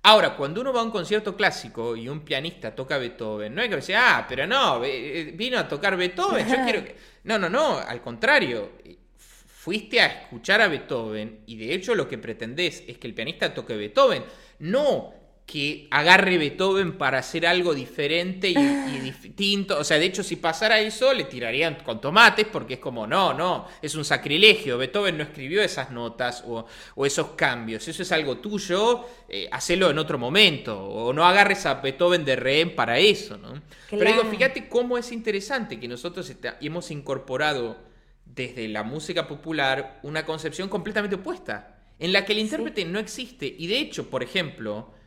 Ahora, 0.02 0.36
cuando 0.36 0.62
uno 0.62 0.72
va 0.72 0.80
a 0.80 0.84
un 0.84 0.92
concierto 0.92 1.36
clásico 1.36 1.96
y 1.96 2.08
un 2.08 2.22
pianista 2.22 2.74
toca 2.74 2.98
Beethoven, 2.98 3.54
no 3.54 3.62
hay 3.62 3.70
que 3.70 3.76
decir, 3.76 3.96
ah, 3.98 4.26
pero 4.28 4.48
no, 4.48 4.84
eh, 4.84 5.34
vino 5.36 5.60
a 5.60 5.68
tocar 5.68 5.98
Beethoven, 5.98 6.48
yo 6.48 6.56
quiero 6.64 6.86
que... 6.86 6.96
No, 7.26 7.38
no, 7.38 7.50
no, 7.50 7.78
al 7.78 8.02
contrario, 8.02 8.72
fuiste 9.18 10.00
a 10.00 10.06
escuchar 10.06 10.62
a 10.62 10.70
Beethoven 10.70 11.42
y 11.46 11.58
de 11.58 11.74
hecho 11.74 11.96
lo 11.96 12.08
que 12.08 12.18
pretendés 12.18 12.82
es 12.88 12.98
que 12.98 13.08
el 13.08 13.14
pianista 13.14 13.54
toque 13.54 13.76
Beethoven, 13.76 14.24
no 14.60 15.14
que 15.50 15.88
agarre 15.90 16.38
Beethoven 16.38 16.96
para 16.96 17.18
hacer 17.18 17.48
algo 17.48 17.74
diferente 17.74 18.50
y, 18.50 18.54
distinto. 19.04 19.80
O 19.80 19.84
sea, 19.84 19.98
de 19.98 20.06
hecho, 20.06 20.22
si 20.22 20.36
pasara 20.36 20.80
eso, 20.80 21.12
le 21.12 21.24
tirarían 21.24 21.80
con 21.84 22.00
tomates 22.00 22.46
porque 22.46 22.76
es 22.76 22.80
como, 22.80 23.08
no, 23.08 23.34
no, 23.34 23.66
es 23.82 23.96
un 23.96 24.06
sacrilegio. 24.06 24.78
Beethoven 24.78 25.18
no 25.18 25.24
escribió 25.24 25.64
esas 25.64 25.90
notas 25.90 26.44
o, 26.46 26.68
esos 27.04 27.30
cambios. 27.30 27.88
Eso 27.88 28.04
es 28.04 28.12
algo 28.12 28.38
tuyo, 28.38 29.08
eh, 29.28 29.50
hacelo 29.52 29.90
en 29.90 29.98
otro 29.98 30.20
momento. 30.20 30.80
O 30.80 31.14
no 31.14 31.26
agarres 31.26 31.66
a 31.66 31.76
Beethoven 31.76 32.24
de 32.26 32.36
rehén 32.36 32.76
para 32.76 33.00
eso, 33.00 33.36
¿no? 33.36 33.60
Pero 33.90 34.06
digo, 34.06 34.26
fíjate 34.26 34.70
cómo 34.70 35.00
es 35.00 35.12
interesante 35.12 35.80
que 35.80 35.88
nosotros 35.88 36.32
hemos 36.62 36.92
incorporado 36.92 37.80
desde 38.24 38.68
la 38.68 38.84
música 38.84 39.28
popular 39.28 40.00
una 40.04 40.28
concepción 40.28 40.70
completamente 40.70 41.16
opuesta, 41.16 41.80
en 41.98 42.14
la 42.14 42.24
que 42.24 42.34
el 42.34 42.40
intérprete 42.40 42.86
no 42.86 43.00
existe. 43.00 43.56
Y 43.58 43.66
de 43.66 43.80
hecho, 43.80 44.12
por 44.12 44.22
ejemplo, 44.22 44.99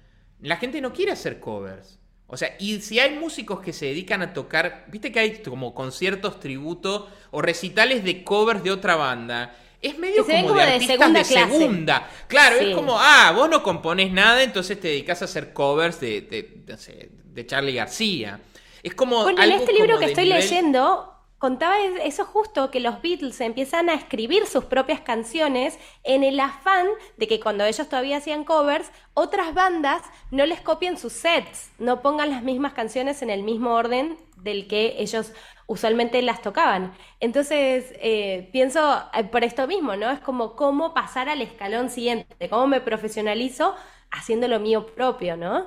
la 0.43 0.57
gente 0.57 0.81
no 0.81 0.93
quiere 0.93 1.13
hacer 1.13 1.41
covers. 1.41 1.99
O 2.27 2.37
sea, 2.37 2.57
y 2.59 2.81
si 2.81 2.99
hay 2.99 3.19
músicos 3.19 3.61
que 3.61 3.73
se 3.73 3.87
dedican 3.87 4.23
a 4.23 4.33
tocar, 4.33 4.87
viste 4.89 5.13
que 5.13 5.21
hay 5.21 5.43
como 5.43 5.75
conciertos 5.75 6.41
tributo 6.41 7.09
o 7.31 7.43
recitales 7.43 8.05
de 8.05 8.25
covers 8.25 8.63
de 8.63 8.71
otra 8.71 8.97
banda, 8.97 9.55
es 9.83 9.99
medio 9.99 10.25
como, 10.25 10.55
de, 10.55 10.63
artistas 10.63 11.13
de 11.13 11.25
segunda. 11.25 12.09
Claro, 12.29 12.57
es 12.57 12.75
como, 12.75 12.99
ah, 12.99 13.33
vos 13.35 13.51
no 13.51 13.63
componés 13.63 14.13
nada, 14.13 14.43
entonces 14.43 14.81
te 14.81 14.89
dedicas 14.89 15.21
a 15.23 15.25
hacer 15.25 15.53
covers 15.53 16.01
de, 16.01 16.21
de, 16.23 17.11
de 17.25 17.47
Charlie 17.47 17.75
García. 17.75 18.41
Es 18.83 18.95
como. 18.95 19.23
Bueno, 19.25 19.43
en 19.43 19.53
este 19.53 19.73
libro 19.73 19.99
que 19.99 20.07
estoy 20.07 20.27
leyendo, 20.27 21.13
contaba 21.43 21.75
eso 22.05 22.25
justo, 22.25 22.71
que 22.71 22.79
los 22.79 23.03
Beatles 23.03 23.41
empiezan 23.41 23.91
a 23.91 23.95
escribir 23.95 24.47
sus 24.47 24.67
propias 24.67 25.01
canciones 25.01 25.77
en 26.05 26.23
el 26.23 26.39
afán 26.39 26.87
de 27.17 27.27
que 27.27 27.41
cuando 27.41 27.65
ellos 27.65 27.89
todavía 27.89 28.19
hacían 28.19 28.45
covers, 28.45 28.93
otras 29.13 29.53
bandas 29.53 30.03
no 30.31 30.47
les 30.47 30.61
copien 30.61 30.97
sus 30.97 31.13
sets, 31.13 31.73
no 31.81 32.01
pongan 32.01 32.31
las 32.31 32.45
mismas 32.45 32.75
canciones 32.75 33.23
en 33.23 33.31
el 33.31 33.43
mismo 33.43 33.75
orden 33.75 34.17
del 34.37 34.69
que 34.69 34.95
ellos 34.99 35.33
usualmente 35.67 36.23
las 36.23 36.43
tocaban. 36.43 36.95
Entonces, 37.19 37.93
eh, 37.97 38.49
pienso 38.53 39.03
eh, 39.13 39.25
por 39.25 39.43
esto 39.43 39.67
mismo, 39.67 39.97
¿no? 39.97 40.13
Es 40.13 40.21
como 40.21 40.55
cómo 40.55 40.95
pasar 40.95 41.29
al 41.29 41.43
escalón 41.43 41.91
siguiente, 41.91 42.49
cómo 42.51 42.69
me 42.69 42.81
profesionalizo 42.81 43.75
haciendo 44.13 44.47
lo 44.47 44.61
mío 44.61 44.95
propio, 44.95 45.37
¿no? 45.37 45.67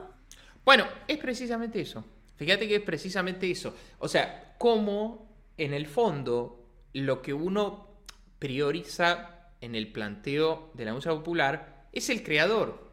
Bueno, 0.64 0.86
es 1.06 1.18
precisamente 1.18 1.82
eso. 1.82 2.02
Fíjate 2.38 2.66
que 2.66 2.78
es 2.78 2.82
precisamente 2.82 3.52
eso. 3.52 3.76
O 4.00 4.08
sea, 4.08 4.56
cómo 4.58 5.25
en 5.58 5.74
el 5.74 5.88
fondo 5.88 6.68
lo 6.94 7.22
que 7.22 7.34
uno 7.34 8.04
prioriza 8.40 9.52
en 9.62 9.76
el 9.76 9.92
planteo 9.92 10.72
de 10.74 10.86
la 10.86 10.94
música 10.94 11.14
popular 11.14 11.88
es 11.92 12.10
el 12.10 12.24
creador. 12.24 12.92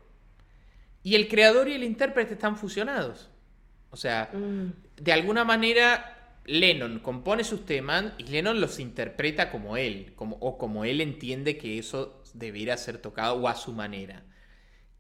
Y 1.03 1.17
el 1.17 1.29
creador 1.29 1.69
y 1.69 1.75
el 1.75 1.85
intérprete 1.85 2.35
están 2.35 2.57
fusionados. 2.57 3.29
O 3.91 3.97
sea, 3.97 4.31
mm. 4.33 5.03
de 5.03 5.13
alguna 5.13 5.45
manera 5.45 6.39
Lennon 6.45 7.01
compone 7.01 7.45
sus 7.45 7.67
temas 7.67 8.13
y 8.19 8.25
Lennon 8.25 8.61
los 8.61 8.79
interpreta 8.79 9.51
como 9.51 9.77
él, 9.77 10.13
como, 10.17 10.37
o 10.37 10.59
como 10.59 10.85
él 10.85 11.01
entiende 11.01 11.59
que 11.59 11.79
eso 11.79 12.23
debería 12.35 12.77
ser 12.77 12.99
tocado 12.99 13.35
o 13.35 13.49
a 13.49 13.55
su 13.55 13.73
manera. 13.73 14.25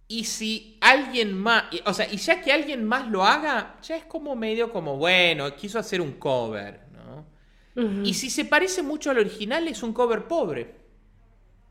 Y 0.09 0.25
si 0.25 0.77
alguien 0.81 1.33
más, 1.33 1.64
o 1.87 1.94
sea, 1.94 2.07
y 2.12 2.18
ya 2.18 2.42
que 2.42 2.53
alguien 2.53 2.85
más 2.85 3.09
lo 3.09 3.25
haga, 3.25 3.79
ya 3.83 3.96
es 3.96 4.05
como 4.05 4.37
medio 4.37 4.70
como, 4.70 4.98
bueno, 4.98 5.57
quiso 5.57 5.79
hacer 5.79 6.01
un 6.01 6.12
cover, 6.12 6.82
Y 7.75 8.15
si 8.15 8.29
se 8.29 8.45
parece 8.45 8.83
mucho 8.83 9.11
al 9.11 9.19
original, 9.19 9.67
es 9.67 9.83
un 9.83 9.93
cover 9.93 10.25
pobre. 10.25 10.83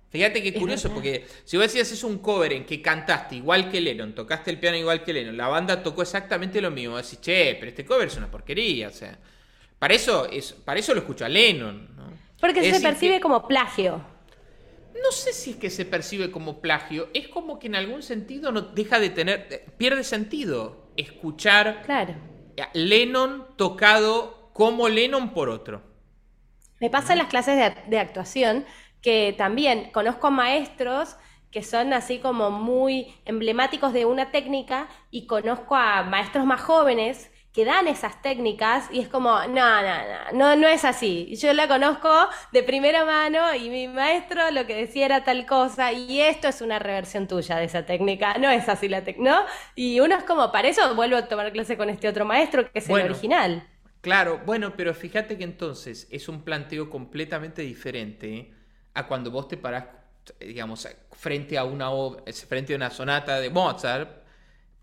Fíjate 0.10 0.44
qué 0.44 0.54
curioso, 0.54 0.92
porque 0.92 1.26
si 1.46 1.56
vos 1.56 1.68
decías 1.68 1.92
es 1.92 2.04
un 2.04 2.18
cover 2.18 2.52
en 2.52 2.66
que 2.66 2.82
cantaste 2.82 3.36
igual 3.36 3.72
que 3.72 3.80
Lennon, 3.80 4.14
tocaste 4.14 4.52
el 4.52 4.60
piano 4.60 4.76
igual 4.76 5.04
que 5.04 5.14
Lennon, 5.14 5.38
la 5.38 5.48
banda 5.48 5.82
tocó 5.82 6.02
exactamente 6.02 6.60
lo 6.60 6.70
mismo, 6.70 6.98
decís, 6.98 7.22
che, 7.22 7.56
pero 7.58 7.70
este 7.70 7.86
cover 7.86 8.10
es 8.10 8.18
una 8.18 8.30
porquería, 8.30 8.90
o 8.90 8.92
sea, 8.92 9.18
para 9.80 9.94
eso, 9.94 10.28
es, 10.30 10.52
para 10.52 10.82
eso 10.82 10.94
lo 10.94 11.00
escucho 11.00 11.24
a 11.24 11.30
Lennon, 11.30 11.96
¿no? 11.96 12.12
Porque 12.42 12.74
se 12.74 12.82
percibe 12.82 13.22
como 13.22 13.48
plagio 13.48 14.04
no 15.02 15.12
sé 15.12 15.34
si 15.34 15.52
es 15.52 15.56
que 15.58 15.70
se 15.70 15.86
percibe 15.86 16.32
como 16.32 16.62
plagio, 16.62 17.10
es 17.14 17.28
como 17.28 17.60
que 17.60 17.68
en 17.68 17.76
algún 17.76 18.04
sentido 18.04 18.52
no 18.52 18.62
deja 18.62 19.00
de 19.00 19.10
tener, 19.10 19.48
eh, 19.50 19.66
pierde 19.78 20.04
sentido 20.04 20.92
escuchar 20.98 21.84
claro. 21.86 22.16
a 22.62 22.70
Lennon 22.74 23.46
tocado 23.56 24.50
como 24.54 24.90
Lennon 24.90 25.34
por 25.34 25.50
otro. 25.50 25.82
Me 26.82 26.89
pasa 26.89 27.13
en 27.13 27.20
las 27.20 27.28
clases 27.28 27.74
de, 27.88 28.00
actuación 28.00 28.65
que 29.04 29.36
también 29.38 29.91
conozco 29.91 30.32
maestros 30.32 31.15
que 31.52 31.62
son 31.62 31.94
así 31.94 32.17
como 32.17 32.50
muy 32.50 33.13
emblemáticos 33.26 33.94
de 33.94 34.06
una 34.06 34.32
técnica 34.32 34.88
y 35.12 35.28
conozco 35.28 35.76
a 35.76 36.02
maestros 36.02 36.46
más 36.46 36.62
jóvenes 36.62 37.30
que 37.54 37.65
dan 37.65 37.88
esas 37.88 38.22
técnicas 38.22 38.89
y 38.91 39.02
es 39.02 39.10
como, 39.10 39.30
no, 39.48 39.48
no, 39.48 39.82
no, 39.84 40.32
no, 40.34 40.56
no 40.56 40.67
es 40.67 40.84
así. 40.86 41.36
Yo 41.36 41.54
la 41.54 41.67
conozco 41.67 42.10
de 42.52 42.63
primera 42.63 43.06
mano 43.06 43.54
y 43.54 43.70
mi 43.70 43.88
maestro 43.88 44.50
lo 44.50 44.65
que 44.65 44.74
decía 44.74 45.06
era 45.06 45.24
tal 45.24 45.46
cosa 45.46 45.91
y 45.91 46.22
esto 46.22 46.48
es 46.48 46.62
una 46.62 46.80
reversión 46.80 47.28
tuya 47.28 47.58
de 47.58 47.65
esa 47.65 47.86
técnica, 47.86 48.38
no 48.39 48.50
es 48.50 48.67
así 48.70 48.88
la 48.88 49.04
técnica, 49.04 49.32
¿no? 49.32 49.46
Y 49.76 50.00
uno 50.00 50.15
es 50.15 50.24
como, 50.24 50.52
para 50.52 50.70
eso 50.70 50.96
vuelvo 50.96 51.17
a 51.17 51.28
tomar 51.28 51.52
clase 51.52 51.78
con 51.78 51.89
este 51.89 52.08
otro 52.08 52.26
maestro 52.26 52.72
que 52.72 52.80
es 52.80 52.89
el 52.89 53.02
original. 53.02 53.67
Claro, 54.02 54.42
bueno, 54.46 54.74
pero 54.76 54.94
fíjate 54.94 55.38
que 55.38 55.44
entonces 55.44 56.08
es 56.10 56.28
un 56.28 56.44
planteo 56.44 56.90
completamente 56.90 57.62
diferente 57.62 58.52
a 58.96 59.08
cuando 59.08 59.30
vos 59.30 59.48
te 59.48 59.58
parás, 59.58 59.86
digamos, 60.40 60.88
frente 61.12 61.58
a 61.58 61.64
una 61.64 61.90
frente 62.48 62.74
a 62.74 62.76
una 62.76 62.90
sonata 62.90 63.40
de 63.40 63.50
Mozart 63.50 64.22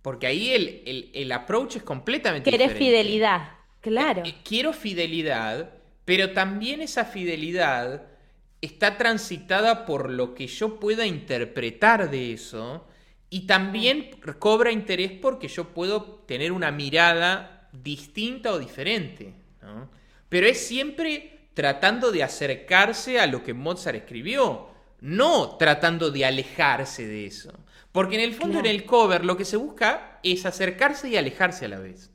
porque 0.02 0.26
ahí 0.26 0.50
el, 0.50 1.10
el, 1.12 1.32
approach 1.32 1.76
es 1.76 1.82
completamente 1.82 2.50
Querés 2.50 2.72
fidelidad, 2.72 3.56
claro. 3.80 4.22
Eh, 4.24 4.36
quiero 4.44 4.72
fidelidad, 4.72 5.70
pero 6.04 6.32
también 6.32 6.80
esa 6.80 7.04
fidelidad 7.04 8.06
está 8.60 8.96
transitada 8.96 9.84
por 9.84 10.10
lo 10.10 10.34
que 10.34 10.46
yo 10.46 10.78
pueda 10.80 11.06
interpretar 11.06 12.10
de 12.10 12.32
eso 12.32 12.86
y 13.30 13.46
también 13.46 14.10
cobra 14.38 14.72
interés 14.72 15.12
porque 15.12 15.48
yo 15.48 15.74
puedo 15.74 16.02
tener 16.26 16.52
una 16.52 16.70
mirada 16.70 17.57
distinta 17.72 18.52
o 18.52 18.58
diferente. 18.58 19.34
Pero 20.28 20.46
es 20.46 20.66
siempre 20.66 21.48
tratando 21.54 22.12
de 22.12 22.22
acercarse 22.22 23.18
a 23.18 23.26
lo 23.26 23.42
que 23.42 23.54
Mozart 23.54 23.96
escribió, 23.96 24.68
no 25.00 25.56
tratando 25.56 26.10
de 26.10 26.24
alejarse 26.24 27.06
de 27.06 27.26
eso. 27.26 27.52
Porque 27.92 28.16
en 28.16 28.20
el 28.22 28.34
fondo 28.34 28.58
en 28.58 28.66
el 28.66 28.84
cover 28.84 29.24
lo 29.24 29.36
que 29.36 29.44
se 29.44 29.56
busca 29.56 30.20
es 30.22 30.46
acercarse 30.46 31.08
y 31.08 31.16
alejarse 31.16 31.64
a 31.64 31.68
la 31.68 31.78
vez. 31.78 32.10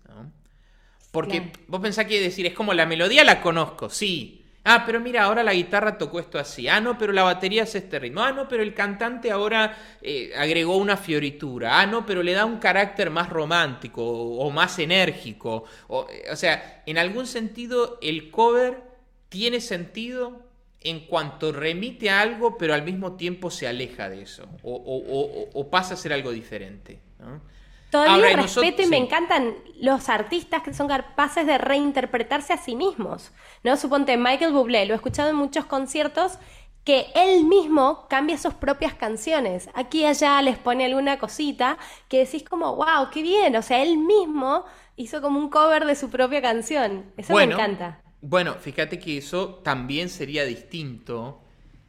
Porque 1.12 1.52
vos 1.68 1.80
pensás 1.80 2.06
que 2.06 2.20
decir, 2.20 2.46
es 2.48 2.54
como 2.54 2.74
la 2.74 2.88
melodía 2.88 3.24
la 3.24 3.42
conozco, 3.42 3.90
sí. 3.90 4.43
Ah, 4.66 4.84
pero 4.86 5.02
mira, 5.02 5.24
ahora 5.24 5.44
la 5.44 5.54
guitarra 5.54 5.98
tocó 5.98 6.20
esto 6.20 6.40
así. 6.40 6.68
Ah, 6.70 6.80
no, 6.80 6.98
pero 6.98 7.12
la 7.12 7.24
batería 7.24 7.64
es 7.64 7.76
este 7.76 8.00
ritmo. 8.00 8.22
Ah, 8.22 8.32
no, 8.32 8.48
pero 8.48 8.64
el 8.64 8.74
cantante 8.74 9.30
ahora 9.30 9.78
eh, 10.02 10.32
agregó 10.38 10.78
una 10.78 10.96
fioritura. 10.96 11.82
Ah, 11.82 11.86
no, 11.86 12.06
pero 12.06 12.24
le 12.24 12.34
da 12.34 12.46
un 12.46 12.60
carácter 12.60 13.10
más 13.10 13.30
romántico 13.30 14.04
o, 14.04 14.50
más 14.52 14.80
enérgico. 14.80 15.66
O, 15.88 16.08
o 16.32 16.36
sea, 16.36 16.84
en 16.86 16.98
algún 16.98 17.28
sentido 17.28 18.00
el 18.02 18.32
cover 18.32 18.82
tiene 19.28 19.60
sentido 19.60 20.44
en 20.84 21.08
cuanto 21.08 21.52
remite 21.52 22.10
a 22.10 22.22
algo, 22.22 22.58
pero 22.58 22.74
al 22.74 22.84
mismo 22.84 23.14
tiempo 23.16 23.50
se 23.50 23.68
aleja 23.68 24.10
de 24.10 24.22
eso, 24.22 24.48
o, 24.64 25.68
pasa 25.72 25.94
a 25.94 25.98
ser 25.98 26.14
algo 26.14 26.32
diferente. 26.32 27.00
Todavía 27.94 28.36
respeto 28.36 28.82
y 28.82 28.88
me 28.88 28.98
encantan 28.98 29.54
los 29.80 30.10
artistas 30.10 30.64
que 30.64 30.74
son 30.74 30.88
capaces 30.88 31.46
de 31.46 31.60
reinterpretarse 31.60 32.52
a 32.52 32.58
sí 32.58 32.76
mismos. 32.76 33.32
¿no? 33.64 33.78
Suponte 33.78 34.18
Michael 34.18 34.52
Bublé, 34.52 34.88
lo 34.88 34.94
he 34.94 34.96
escuchado 34.96 35.30
en 35.30 35.36
muchos 35.36 35.66
conciertos, 35.66 36.40
que 36.84 37.06
él 37.14 37.46
mismo 37.46 38.08
cambia 38.10 38.40
sus 38.40 38.56
propias 38.56 38.96
canciones. 38.96 39.70
Aquí 39.76 40.02
y 40.02 40.06
allá 40.06 40.42
les 40.42 40.58
pone 40.58 40.86
alguna 40.86 41.20
cosita 41.20 41.78
que 42.10 42.26
decís 42.26 42.44
como, 42.44 42.76
wow, 42.76 43.12
qué 43.12 43.22
bien. 43.22 43.56
O 43.56 43.62
sea, 43.62 43.84
él 43.84 44.00
mismo 44.00 44.66
hizo 44.96 45.22
como 45.22 45.38
un 45.38 45.52
cover 45.52 45.86
de 45.86 45.96
su 45.96 46.10
propia 46.10 46.42
canción. 46.42 47.14
Eso 47.16 47.36
me 47.36 47.44
encanta. 47.44 48.02
Bueno, 48.22 48.56
fíjate 48.56 48.98
que 48.98 49.20
eso 49.20 49.62
también 49.64 50.10
sería 50.10 50.46
distinto 50.46 51.44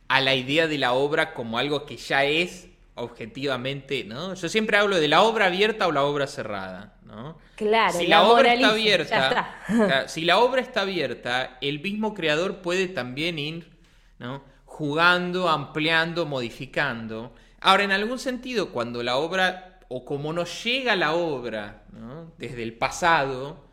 a 0.08 0.20
la 0.20 0.34
idea 0.34 0.66
de 0.66 0.76
la 0.76 0.92
obra 0.92 1.32
como 1.32 1.56
algo 1.56 1.86
que 1.86 1.96
ya 1.96 2.24
es 2.24 2.68
objetivamente, 2.96 4.04
¿no? 4.04 4.34
Yo 4.34 4.48
siempre 4.48 4.76
hablo 4.76 4.96
de 4.96 5.08
la 5.08 5.22
obra 5.22 5.46
abierta 5.46 5.86
o 5.86 5.92
la 5.92 6.04
obra 6.04 6.26
cerrada, 6.26 6.96
¿no? 7.02 7.38
Claro, 7.56 7.98
si 7.98 8.06
la, 8.06 8.22
obra 8.22 8.54
está 8.54 8.70
abierta, 8.70 10.08
si 10.08 10.24
la 10.24 10.38
obra 10.38 10.60
está 10.60 10.82
abierta, 10.82 11.58
el 11.60 11.80
mismo 11.80 12.14
creador 12.14 12.58
puede 12.62 12.88
también 12.88 13.38
ir, 13.38 13.78
¿no? 14.18 14.42
jugando, 14.64 15.48
ampliando, 15.48 16.26
modificando. 16.26 17.32
Ahora, 17.60 17.84
en 17.84 17.92
algún 17.92 18.18
sentido, 18.18 18.70
cuando 18.70 19.02
la 19.02 19.16
obra 19.16 19.78
o 19.88 20.04
como 20.04 20.32
nos 20.32 20.64
llega 20.64 20.96
la 20.96 21.14
obra, 21.14 21.84
¿no? 21.92 22.32
desde 22.38 22.62
el 22.62 22.76
pasado, 22.76 23.68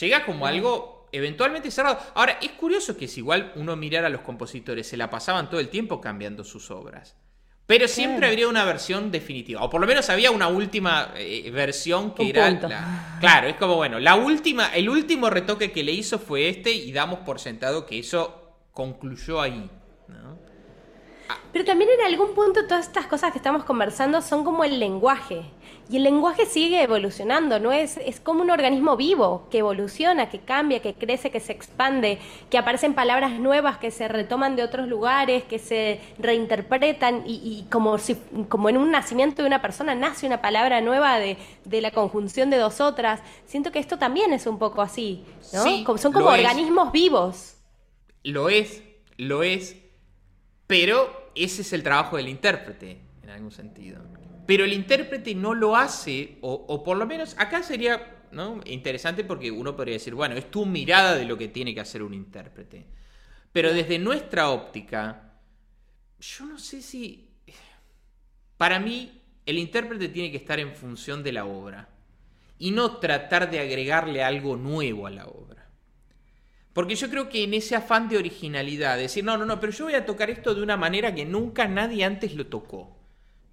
llega 0.00 0.24
como 0.24 0.46
algo 0.46 1.08
eventualmente 1.10 1.70
cerrado. 1.70 1.98
Ahora, 2.14 2.38
es 2.40 2.52
curioso 2.52 2.96
que 2.96 3.08
si 3.08 3.20
igual 3.20 3.52
uno 3.56 3.74
mirara 3.74 4.06
a 4.06 4.10
los 4.10 4.20
compositores, 4.20 4.86
se 4.86 4.96
la 4.96 5.10
pasaban 5.10 5.50
todo 5.50 5.60
el 5.60 5.68
tiempo 5.68 6.00
cambiando 6.00 6.44
sus 6.44 6.70
obras. 6.70 7.16
Pero 7.68 7.86
siempre 7.86 8.26
habría 8.28 8.48
una 8.48 8.64
versión 8.64 9.10
definitiva. 9.10 9.62
O 9.62 9.68
por 9.68 9.78
lo 9.78 9.86
menos 9.86 10.08
había 10.08 10.30
una 10.30 10.48
última 10.48 11.12
eh, 11.14 11.50
versión 11.50 12.14
que 12.14 12.30
era 12.30 12.50
la, 12.50 13.18
Claro, 13.20 13.46
es 13.46 13.56
como, 13.56 13.76
bueno, 13.76 14.00
la 14.00 14.14
última, 14.14 14.68
el 14.68 14.88
último 14.88 15.28
retoque 15.28 15.70
que 15.70 15.84
le 15.84 15.92
hizo 15.92 16.18
fue 16.18 16.48
este 16.48 16.72
y 16.72 16.92
damos 16.92 17.18
por 17.18 17.38
sentado 17.38 17.84
que 17.84 17.98
eso 17.98 18.54
concluyó 18.72 19.42
ahí. 19.42 19.68
Pero 21.52 21.66
también 21.66 21.90
en 21.98 22.06
algún 22.06 22.34
punto 22.34 22.66
todas 22.66 22.86
estas 22.86 23.06
cosas 23.06 23.32
que 23.32 23.38
estamos 23.38 23.64
conversando 23.64 24.22
son 24.22 24.44
como 24.44 24.64
el 24.64 24.80
lenguaje. 24.80 25.42
Y 25.90 25.96
el 25.96 26.02
lenguaje 26.02 26.44
sigue 26.44 26.82
evolucionando, 26.82 27.58
¿no? 27.58 27.72
Es, 27.72 27.96
es 27.96 28.20
como 28.20 28.42
un 28.42 28.50
organismo 28.50 28.96
vivo 28.96 29.46
que 29.50 29.58
evoluciona, 29.58 30.28
que 30.28 30.40
cambia, 30.40 30.82
que 30.82 30.92
crece, 30.92 31.30
que 31.30 31.40
se 31.40 31.52
expande, 31.52 32.18
que 32.50 32.58
aparecen 32.58 32.92
palabras 32.92 33.38
nuevas 33.40 33.78
que 33.78 33.90
se 33.90 34.06
retoman 34.06 34.54
de 34.54 34.64
otros 34.64 34.86
lugares, 34.86 35.44
que 35.44 35.58
se 35.58 36.00
reinterpretan 36.18 37.22
y, 37.26 37.64
como, 37.70 37.96
si, 37.96 38.16
como 38.50 38.68
en 38.68 38.76
un 38.76 38.90
nacimiento 38.90 39.40
de 39.40 39.48
una 39.48 39.62
persona 39.62 39.94
nace 39.94 40.26
una 40.26 40.42
palabra 40.42 40.82
nueva 40.82 41.18
de, 41.18 41.38
de 41.64 41.80
la 41.80 41.90
conjunción 41.90 42.50
de 42.50 42.58
dos 42.58 42.82
otras. 42.82 43.20
Siento 43.46 43.72
que 43.72 43.78
esto 43.78 43.96
también 43.96 44.34
es 44.34 44.46
un 44.46 44.58
poco 44.58 44.82
así, 44.82 45.24
¿no? 45.54 45.96
son 45.96 46.12
como 46.12 46.26
organismos 46.26 46.92
vivos. 46.92 47.54
Lo 48.24 48.50
es, 48.50 48.82
lo 49.16 49.42
es 49.42 49.76
Pero 50.66 51.30
ese 51.34 51.62
es 51.62 51.72
el 51.72 51.82
trabajo 51.82 52.18
del 52.18 52.28
intérprete, 52.28 53.00
en 53.22 53.30
algún 53.30 53.52
sentido. 53.52 54.02
Pero 54.48 54.64
el 54.64 54.72
intérprete 54.72 55.34
no 55.34 55.52
lo 55.52 55.76
hace, 55.76 56.38
o, 56.40 56.82
por 56.82 56.96
lo 56.96 57.04
menos 57.04 57.36
acá 57.38 57.62
sería 57.62 58.24
interesante 58.64 59.22
porque 59.22 59.50
uno 59.50 59.76
podría 59.76 59.96
decir, 59.96 60.14
bueno, 60.14 60.36
es 60.36 60.50
tu 60.50 60.64
mirada 60.64 61.16
de 61.16 61.26
lo 61.26 61.36
que 61.36 61.48
tiene 61.48 61.74
que 61.74 61.80
hacer 61.80 62.02
un 62.02 62.14
intérprete. 62.14 62.86
Pero 63.52 63.74
desde 63.74 63.98
nuestra 63.98 64.48
óptica, 64.48 65.34
yo 66.18 66.46
no 66.46 66.58
sé 66.58 66.80
si... 66.80 67.28
Para 68.56 68.80
mí, 68.80 69.20
el 69.44 69.58
intérprete 69.58 70.08
tiene 70.08 70.30
que 70.30 70.38
estar 70.38 70.58
en 70.58 70.74
función 70.74 71.22
de 71.22 71.32
la 71.32 71.44
obra 71.44 71.90
y 72.58 72.70
no 72.70 72.96
tratar 72.96 73.50
de 73.50 73.60
agregarle 73.60 74.22
algo 74.22 74.56
nuevo 74.56 75.06
a 75.06 75.10
la 75.10 75.26
obra. 75.26 75.68
Porque 76.72 76.94
yo 76.94 77.10
creo 77.10 77.28
que 77.28 77.44
en 77.44 77.52
ese 77.52 77.76
afán 77.76 78.08
de 78.08 78.16
originalidad, 78.16 78.96
decir, 78.96 79.24
no, 79.24 79.36
no, 79.36 79.44
no, 79.44 79.60
pero 79.60 79.74
yo 79.74 79.84
voy 79.84 79.94
a 79.94 80.06
tocar 80.06 80.30
esto 80.30 80.54
de 80.54 80.62
una 80.62 80.78
manera 80.78 81.14
que 81.14 81.26
nunca 81.26 81.68
nadie 81.68 82.02
antes 82.02 82.34
lo 82.34 82.46
tocó. 82.46 82.96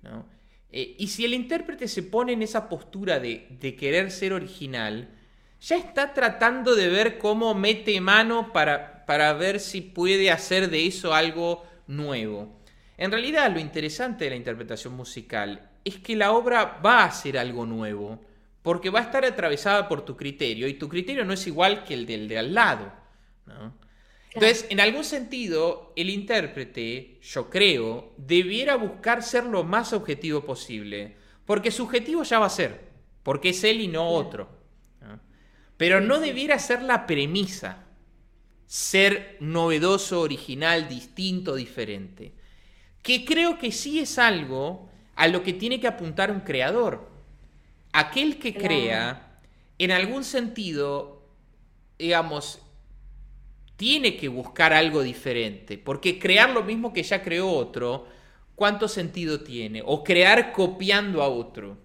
¿no? 0.01 0.34
Eh, 0.77 0.93
y 0.99 1.07
si 1.07 1.23
el 1.23 1.33
intérprete 1.33 1.87
se 1.87 2.03
pone 2.03 2.33
en 2.33 2.41
esa 2.41 2.67
postura 2.67 3.21
de, 3.21 3.77
querer 3.79 4.11
ser 4.11 4.33
original, 4.33 5.07
ya 5.61 5.77
está 5.77 6.13
tratando 6.13 6.75
de 6.75 6.89
ver 6.89 7.17
cómo 7.17 7.53
mete 7.53 8.01
mano 8.01 8.51
para, 8.51 9.05
para 9.05 9.31
ver 9.31 9.61
si 9.61 9.79
puede 9.79 10.31
hacer 10.31 10.69
de 10.69 10.85
eso 10.85 11.13
algo 11.13 11.65
nuevo. 11.87 12.59
En 12.97 13.09
realidad 13.09 13.49
lo 13.53 13.59
interesante 13.59 14.25
de 14.25 14.31
la 14.31 14.35
interpretación 14.35 14.93
musical 14.93 15.69
es 15.85 15.97
que 15.99 16.17
la 16.17 16.33
obra 16.33 16.81
va 16.85 17.05
a 17.05 17.11
ser 17.11 17.37
algo 17.37 17.65
nuevo, 17.65 18.19
porque 18.61 18.89
va 18.89 18.99
a 18.99 19.03
estar 19.03 19.23
atravesada 19.23 19.87
por 19.87 20.03
tu 20.03 20.17
criterio, 20.17 20.67
y 20.67 20.73
tu 20.73 20.89
criterio 20.89 21.23
no 21.23 21.31
es 21.31 21.47
igual 21.47 21.85
que 21.85 21.93
el 21.93 22.05
del 22.05 22.27
de 22.27 22.37
al 22.37 22.53
lado. 22.53 22.91
Entonces, 24.35 24.65
en 24.69 24.81
algún 24.81 25.05
sentido, 25.05 25.93
el 25.95 26.09
intérprete, 26.09 27.19
yo 27.21 27.49
creo, 27.49 28.13
debiera 28.17 28.75
buscar 28.75 29.23
ser 29.23 29.45
lo 29.45 29.63
más 29.63 29.93
objetivo 29.93 30.43
posible, 30.43 31.15
porque 31.45 31.71
su 31.71 31.83
objetivo 31.83 32.21
ya 32.23 32.39
va 32.39 32.47
a 32.47 32.49
ser, 32.49 32.81
porque 33.23 33.49
es 33.49 33.63
él 33.63 33.79
y 33.79 33.87
no 33.87 34.09
otro. 34.09 34.49
Pero 35.77 36.01
no 36.01 36.19
debiera 36.19 36.59
ser 36.59 36.81
la 36.81 37.07
premisa, 37.07 37.85
ser 38.65 39.37
novedoso, 39.39 40.19
original, 40.19 40.89
distinto, 40.89 41.55
diferente. 41.55 42.33
Que 43.01 43.23
creo 43.23 43.57
que 43.57 43.71
sí 43.71 43.99
es 43.99 44.19
algo 44.19 44.89
a 45.15 45.29
lo 45.29 45.43
que 45.43 45.53
tiene 45.53 45.79
que 45.79 45.87
apuntar 45.87 46.29
un 46.29 46.41
creador. 46.41 47.09
Aquel 47.93 48.37
que 48.37 48.53
crea, 48.53 49.39
en 49.77 49.91
algún 49.91 50.25
sentido, 50.25 51.25
digamos, 51.97 52.61
tiene 53.77 54.15
que 54.15 54.27
buscar 54.27 54.73
algo 54.73 55.01
diferente, 55.01 55.77
porque 55.77 56.17
crear 56.19 56.49
lo 56.49 56.63
mismo 56.63 56.93
que 56.93 57.03
ya 57.03 57.21
creó 57.21 57.49
otro, 57.49 58.07
¿cuánto 58.55 58.87
sentido 58.87 59.41
tiene? 59.41 59.81
O 59.85 60.03
crear 60.03 60.51
copiando 60.51 61.21
a 61.21 61.27
otro. 61.27 61.77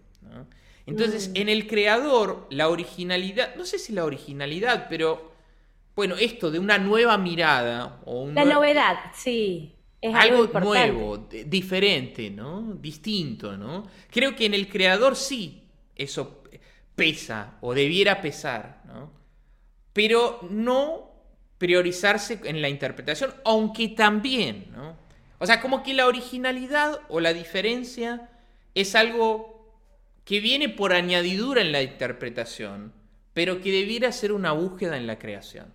Entonces, 0.86 1.28
mm. 1.28 1.36
en 1.36 1.48
el 1.48 1.66
creador, 1.66 2.46
la 2.50 2.68
originalidad, 2.68 3.54
no 3.56 3.64
sé 3.64 3.78
si 3.78 3.92
la 3.92 4.04
originalidad, 4.04 4.86
pero 4.88 5.32
bueno, 5.94 6.16
esto 6.16 6.50
de 6.50 6.58
una 6.58 6.78
nueva 6.78 7.18
mirada. 7.18 8.00
O 8.06 8.28
la 8.28 8.44
novedad, 8.44 8.96
sí. 9.14 9.74
Es 10.00 10.14
algo, 10.14 10.46
nuevo, 10.60 11.28
diferente, 11.46 12.30
¿no? 12.30 12.74
Distinto, 12.80 13.56
¿no? 13.56 13.86
Creo 14.10 14.34
que 14.34 14.46
en 14.46 14.54
el 14.54 14.66
creador 14.68 15.14
sí 15.14 15.62
eso 15.94 16.42
pesa 16.96 17.58
o 17.60 17.74
debiera 17.74 18.22
pesar, 18.22 18.82
¿no? 18.86 19.12
Pero 19.92 20.40
no 20.48 21.09
priorizarse 21.60 22.40
en 22.44 22.62
la 22.62 22.70
interpretación, 22.70 23.34
aunque 23.44 23.88
también, 23.88 24.68
¿no? 24.72 24.96
O 25.38 25.44
sea, 25.44 25.60
como 25.60 25.82
que 25.82 25.92
la 25.92 26.06
originalidad 26.06 27.00
o 27.10 27.20
la 27.20 27.34
diferencia 27.34 28.30
es 28.74 28.94
algo 28.94 29.78
que 30.24 30.40
viene 30.40 30.70
por 30.70 30.94
añadidura 30.94 31.60
en 31.60 31.70
la 31.70 31.82
interpretación, 31.82 32.94
pero 33.34 33.60
que 33.60 33.70
debiera 33.70 34.10
ser 34.10 34.32
una 34.32 34.52
búsqueda 34.52 34.96
en 34.96 35.06
la 35.06 35.18
creación. 35.18 35.70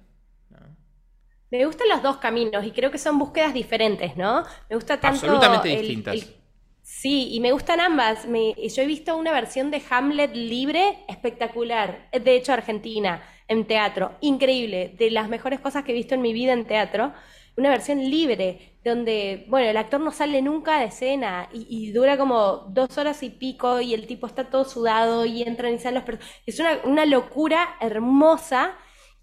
Me 1.51 1.63
gustan 1.67 1.87
los 1.89 2.01
dos 2.01 2.17
caminos 2.17 2.65
y 2.65 2.71
creo 2.71 2.89
que 2.89 2.97
son 2.97 3.19
búsquedas 3.19 3.53
diferentes, 3.53 4.17
¿no? 4.17 4.43
Me 4.67 4.75
gusta 4.75 4.99
tanto. 4.99 5.27
Absolutamente 5.27 5.69
distintas. 5.69 6.33
Sí, 6.81 7.29
y 7.31 7.39
me 7.41 7.51
gustan 7.51 7.79
ambas. 7.79 8.25
yo 8.25 8.81
he 8.81 8.87
visto 8.87 9.15
una 9.15 9.31
versión 9.31 9.69
de 9.69 9.83
Hamlet 9.87 10.33
libre 10.35 11.05
espectacular, 11.07 12.09
de 12.11 12.35
hecho 12.35 12.53
argentina 12.53 13.21
en 13.47 13.65
teatro. 13.65 14.12
Increíble, 14.21 14.95
de 14.97 15.12
las 15.12 15.29
mejores 15.29 15.60
cosas 15.60 15.84
que 15.84 15.91
he 15.91 15.95
visto 15.95 16.15
en 16.15 16.21
mi 16.21 16.34
vida 16.34 16.53
en 16.53 16.65
teatro. 16.65 17.13
Una 17.58 17.69
versión 17.69 17.99
libre, 18.10 18.77
donde, 18.84 19.45
bueno, 19.47 19.69
el 19.69 19.77
actor 19.77 20.01
no 20.01 20.12
sale 20.12 20.41
nunca 20.41 20.79
de 20.79 20.86
escena 20.86 21.49
y, 21.53 21.91
dura 21.91 22.17
como 22.17 22.65
dos 22.69 22.97
horas 22.97 23.23
y 23.23 23.29
pico 23.29 23.79
y 23.79 23.93
el 23.93 24.08
tipo 24.08 24.27
está 24.27 24.49
todo 24.49 24.65
sudado 24.65 25.25
y 25.25 25.41
entran 25.43 25.73
y 25.73 25.79
salen 25.79 26.03
los 26.05 26.19
Es 26.45 26.60
una, 26.60 26.79
una 26.84 27.05
locura 27.05 27.77
hermosa 27.79 28.75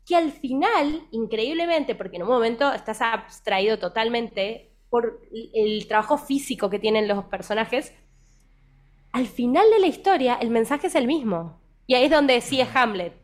que 0.07 0.17
al 0.17 0.33
final, 0.33 1.07
increíblemente, 1.11 1.95
porque 1.95 2.17
en 2.17 2.23
un 2.23 2.29
momento 2.31 2.73
estás 2.73 3.03
abstraído 3.03 3.79
totalmente 3.79 4.73
por 4.91 5.21
el 5.55 5.87
trabajo 5.89 6.19
físico 6.19 6.69
que 6.69 6.79
tienen 6.79 7.09
los 7.09 7.25
personajes, 7.25 7.95
al 9.13 9.27
final 9.27 9.65
de 9.71 9.79
la 9.79 9.87
historia 9.87 10.35
el 10.35 10.51
mensaje 10.51 10.89
es 10.89 10.95
el 10.95 11.07
mismo. 11.07 11.61
Y 11.87 11.95
ahí 11.95 12.05
es 12.05 12.11
donde 12.11 12.41
sí 12.41 12.61
es 12.61 12.69
Hamlet, 12.75 13.15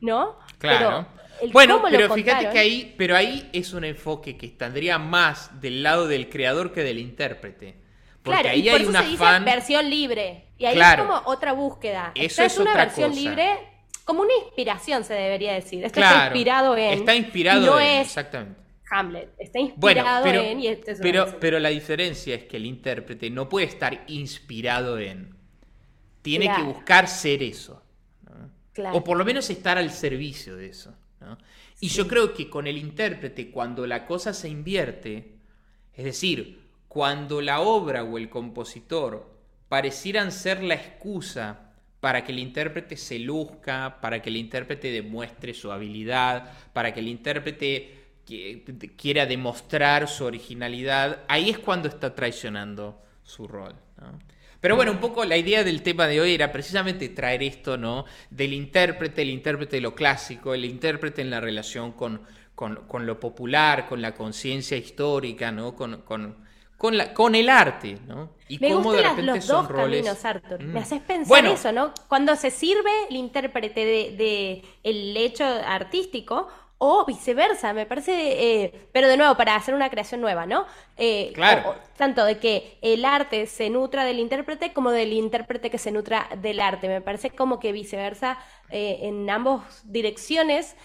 ¿no? 0.00 0.36
Claro. 0.58 1.06
bueno, 1.52 1.82
pero 1.90 2.12
fíjate 2.14 2.50
que 2.50 2.58
ahí, 2.58 2.94
pero 2.96 3.16
ahí 3.16 3.48
es 3.52 3.72
un 3.72 3.84
enfoque 3.84 4.36
que 4.36 4.46
estaría 4.46 4.98
más 4.98 5.60
del 5.60 5.82
lado 5.82 6.08
del 6.08 6.28
creador 6.28 6.72
que 6.72 6.82
del 6.82 6.98
intérprete. 6.98 7.76
Porque 8.22 8.40
claro, 8.40 8.54
ahí 8.54 8.60
y 8.60 8.70
por 8.70 8.74
hay 8.74 8.82
eso 8.82 8.90
una 8.90 9.02
se 9.02 9.08
dice 9.08 9.40
versión 9.44 9.90
libre. 9.90 10.46
Y 10.58 10.64
ahí 10.64 10.78
es 10.80 10.96
como 10.96 11.22
otra 11.26 11.52
búsqueda. 11.52 12.12
Eso 12.14 12.42
es, 12.42 12.58
una 12.58 12.74
versión 12.74 13.14
libre, 13.14 13.58
como 14.04 14.22
una 14.22 14.32
inspiración 14.44 15.04
se 15.04 15.14
debería 15.14 15.52
decir. 15.52 15.84
está 15.84 16.24
inspirado 16.24 16.76
en. 16.76 16.98
Está 16.98 17.14
inspirado 17.14 17.78
en, 17.78 18.00
exactamente. 18.00 18.60
Hamlet. 18.90 19.32
Está 19.38 19.58
inspirado 19.58 20.24
pero, 20.24 20.40
en. 20.40 20.60
Y 20.60 20.68
este 20.68 20.96
pero, 20.96 21.38
pero 21.38 21.58
la 21.58 21.68
diferencia 21.68 22.34
es 22.34 22.44
que 22.44 22.56
el 22.56 22.66
intérprete 22.66 23.30
no 23.30 23.48
puede 23.48 23.66
estar 23.66 24.04
inspirado 24.08 24.98
en. 24.98 25.36
Tiene 26.22 26.52
que 26.54 26.62
buscar 26.62 27.06
ser 27.06 27.42
eso. 27.42 27.82
O 28.92 29.02
por 29.02 29.16
lo 29.16 29.24
menos 29.24 29.48
estar 29.50 29.78
al 29.78 29.90
servicio 29.90 30.56
de 30.56 30.66
eso. 30.66 30.94
Y 31.80 31.88
yo 31.88 32.06
creo 32.06 32.32
que 32.32 32.48
con 32.48 32.66
el 32.66 32.78
intérprete, 32.78 33.50
cuando 33.50 33.86
la 33.86 34.06
cosa 34.06 34.32
se 34.32 34.48
invierte, 34.48 35.36
es 35.94 36.04
decir, 36.04 36.60
cuando 36.88 37.40
la 37.40 37.60
obra 37.60 38.04
o 38.04 38.18
el 38.18 38.30
compositor 38.30 39.34
parecieran 39.68 40.32
ser 40.32 40.62
la 40.62 40.74
excusa 40.74 41.72
para 42.00 42.24
que 42.24 42.32
el 42.32 42.38
intérprete 42.38 42.96
se 42.96 43.18
luzca, 43.18 43.98
para 44.00 44.22
que 44.22 44.30
el 44.30 44.36
intérprete 44.36 44.90
demuestre 44.90 45.54
su 45.54 45.72
habilidad, 45.72 46.52
para 46.72 46.94
que 46.94 47.00
el 47.00 47.08
intérprete 47.08 48.06
quiera 48.96 49.26
demostrar 49.26 50.08
su 50.08 50.24
originalidad, 50.24 51.24
ahí 51.28 51.50
es 51.50 51.58
cuando 51.58 51.88
está 51.88 52.14
traicionando 52.14 53.02
su 53.22 53.46
rol. 53.48 53.74
Pero 54.66 54.74
bueno, 54.74 54.90
un 54.90 54.98
poco 54.98 55.24
la 55.24 55.36
idea 55.36 55.62
del 55.62 55.80
tema 55.80 56.08
de 56.08 56.20
hoy 56.20 56.34
era 56.34 56.50
precisamente 56.50 57.08
traer 57.10 57.40
esto, 57.44 57.76
¿no? 57.76 58.04
Del 58.30 58.52
intérprete, 58.52 59.22
el 59.22 59.30
intérprete 59.30 59.76
de 59.76 59.80
lo 59.80 59.94
clásico, 59.94 60.54
el 60.54 60.64
intérprete 60.64 61.22
en 61.22 61.30
la 61.30 61.38
relación 61.38 61.92
con, 61.92 62.22
con, 62.56 63.06
lo 63.06 63.20
popular, 63.20 63.86
con 63.86 64.02
la 64.02 64.12
conciencia 64.12 64.76
histórica, 64.76 65.52
¿no? 65.52 65.76
Con, 65.76 66.02
con, 66.02 66.96
la, 66.96 67.14
con 67.14 67.36
el 67.36 67.48
arte, 67.48 67.98
¿no? 68.08 68.30
Y 68.48 68.58
Me 68.58 68.72
cómo 68.72 68.92
de 68.92 69.02
repente 69.02 69.22
los 69.22 69.46
dos 69.46 69.68
caminos, 69.68 70.24
Arthur. 70.24 70.60
Me 70.60 70.80
mm. 70.80 70.82
haces 70.82 71.00
pensar 71.02 71.46
eso, 71.46 71.70
¿no? 71.70 71.92
Cuando 72.08 72.34
se 72.34 72.50
sirve 72.50 72.90
el 73.08 73.14
intérprete 73.14 73.84
de, 73.84 74.16
de 74.16 74.62
el 74.82 75.16
hecho 75.16 75.44
artístico 75.44 76.48
o 76.78 77.06
viceversa, 77.06 77.72
me 77.72 77.86
parece, 77.86 78.12
eh, 78.62 78.88
pero 78.92 79.08
de 79.08 79.16
nuevo, 79.16 79.34
para 79.34 79.56
hacer 79.56 79.74
una 79.74 79.88
creación 79.88 80.20
nueva, 80.20 80.44
¿no? 80.44 80.66
Eh, 80.98 81.32
claro. 81.34 81.74
tanto 81.96 82.24
de 82.24 82.38
que 82.38 82.78
el 82.82 83.06
arte 83.06 83.46
se 83.46 83.70
nutra 83.70 84.04
del 84.04 84.18
intérprete 84.18 84.74
como 84.74 84.90
del 84.90 85.14
intérprete 85.14 85.70
que 85.70 85.78
se 85.78 85.90
nutra 85.90 86.28
del 86.42 86.60
arte. 86.60 86.88
Me 86.88 87.00
parece 87.00 87.30
como 87.30 87.60
que 87.60 87.72
viceversa, 87.72 88.38
eh, 88.68 88.98
en 89.02 89.28
ambas 89.30 89.90
direcciones 89.90 90.76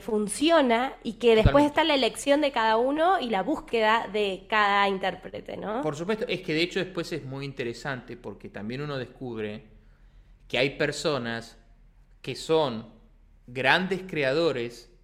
funciona 0.00 0.94
y 1.02 1.18
que 1.18 1.36
después 1.36 1.66
está 1.66 1.84
la 1.84 1.94
elección 1.94 2.40
de 2.40 2.50
cada 2.50 2.78
uno 2.78 3.20
y 3.20 3.28
la 3.28 3.42
búsqueda 3.42 4.08
de 4.10 4.46
cada 4.48 4.88
intérprete, 4.88 5.58
¿no? 5.58 5.82
Por 5.82 5.94
supuesto, 5.94 6.24
es 6.26 6.40
que 6.40 6.54
de 6.54 6.62
hecho 6.62 6.78
después 6.78 7.12
es 7.12 7.26
muy 7.26 7.44
interesante 7.44 8.16
porque 8.16 8.48
también 8.48 8.80
uno 8.80 8.96
descubre 8.96 9.64
que 10.48 10.56
hay 10.56 10.70
personas 10.78 11.58
que 12.22 12.34
son 12.36 12.88
grandes 13.46 14.00
creadores 14.06 14.95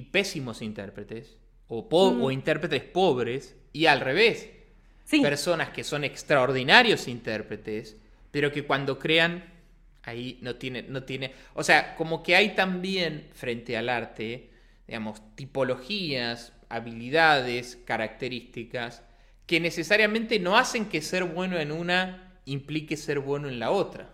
y 0.00 0.04
pésimos 0.04 0.62
intérpretes, 0.62 1.36
o, 1.68 1.86
o 1.90 2.28
mm. 2.28 2.32
intérpretes 2.32 2.82
pobres, 2.82 3.54
y 3.70 3.84
al 3.84 4.00
revés. 4.00 4.48
Personas 5.22 5.70
que 5.70 5.84
son 5.84 6.04
extraordinarios 6.04 7.06
intérpretes, 7.06 7.96
pero 8.30 8.50
que 8.50 8.64
cuando 8.64 8.98
crean, 8.98 9.44
ahí 10.04 10.38
no 10.40 10.56
tiene, 10.56 10.84
no 10.84 11.02
tiene. 11.02 11.34
O 11.52 11.62
sea, 11.62 11.96
como 11.96 12.22
que 12.22 12.34
hay 12.34 12.54
también 12.54 13.28
frente 13.34 13.76
al 13.76 13.90
arte, 13.90 14.48
digamos, 14.86 15.20
tipologías, 15.34 16.54
habilidades, 16.70 17.76
características 17.84 19.02
que 19.46 19.60
necesariamente 19.60 20.38
no 20.38 20.56
hacen 20.56 20.86
que 20.86 21.02
ser 21.02 21.24
bueno 21.24 21.58
en 21.58 21.72
una 21.72 22.38
implique 22.46 22.96
ser 22.96 23.18
bueno 23.18 23.48
en 23.48 23.58
la 23.58 23.70
otra. 23.70 24.08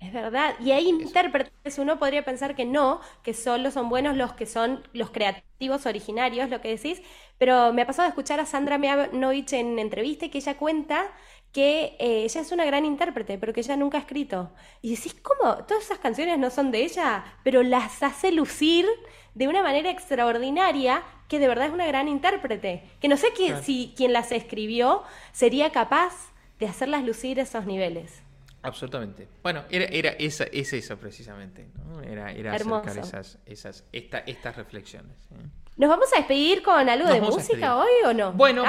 Es 0.00 0.12
verdad. 0.12 0.54
Y 0.60 0.72
hay 0.72 0.88
intérpretes, 0.88 1.78
uno 1.78 1.98
podría 1.98 2.24
pensar 2.24 2.54
que 2.54 2.64
no, 2.64 3.00
que 3.22 3.34
solo 3.34 3.70
son 3.70 3.88
buenos 3.88 4.16
los 4.16 4.32
que 4.32 4.46
son 4.46 4.82
los 4.92 5.10
creativos 5.10 5.86
originarios, 5.86 6.50
lo 6.50 6.60
que 6.60 6.68
decís, 6.68 7.02
pero 7.38 7.72
me 7.72 7.82
ha 7.82 7.86
pasado 7.86 8.04
de 8.04 8.10
escuchar 8.10 8.40
a 8.40 8.46
Sandra 8.46 8.78
Mianovich 8.78 9.52
en 9.52 9.78
entrevista 9.78 10.26
y 10.26 10.30
que 10.30 10.38
ella 10.38 10.56
cuenta 10.56 11.06
que 11.52 11.96
eh, 11.98 12.24
ella 12.24 12.40
es 12.40 12.52
una 12.52 12.66
gran 12.66 12.84
intérprete, 12.84 13.38
pero 13.38 13.52
que 13.54 13.60
ella 13.60 13.76
nunca 13.76 13.96
ha 13.96 14.02
escrito. 14.02 14.50
Y 14.82 14.94
decís, 14.94 15.14
¿cómo? 15.22 15.64
Todas 15.64 15.84
esas 15.84 15.98
canciones 15.98 16.38
no 16.38 16.50
son 16.50 16.70
de 16.70 16.82
ella, 16.82 17.24
pero 17.44 17.62
las 17.62 18.02
hace 18.02 18.30
lucir 18.30 18.86
de 19.34 19.48
una 19.48 19.62
manera 19.62 19.90
extraordinaria 19.90 21.02
que 21.28 21.38
de 21.38 21.48
verdad 21.48 21.68
es 21.68 21.72
una 21.72 21.86
gran 21.86 22.08
intérprete. 22.08 22.82
Que 23.00 23.08
no 23.08 23.16
sé 23.16 23.28
si 23.62 23.94
quien 23.96 24.12
las 24.12 24.32
escribió 24.32 25.02
sería 25.32 25.72
capaz 25.72 26.12
de 26.58 26.66
hacerlas 26.66 27.04
lucir 27.04 27.38
esos 27.38 27.64
niveles. 27.64 28.25
Absolutamente. 28.66 29.28
Bueno, 29.42 29.64
era, 29.70 29.84
era 29.86 30.10
esa, 30.10 30.44
es 30.44 30.72
eso 30.72 30.96
precisamente, 30.96 31.66
Era, 32.04 32.32
era 32.32 32.54
acercar 32.54 32.98
esas, 32.98 33.38
esas, 33.46 33.84
estas 33.92 34.56
reflexiones. 34.56 35.16
¿eh? 35.32 35.48
¿Nos 35.76 35.90
vamos 35.90 36.08
a 36.14 36.18
despedir 36.18 36.62
con 36.62 36.88
algo 36.88 37.08
de 37.08 37.20
música 37.20 37.76
hoy 37.76 37.90
o 38.06 38.14
no? 38.14 38.32
Bueno, 38.32 38.64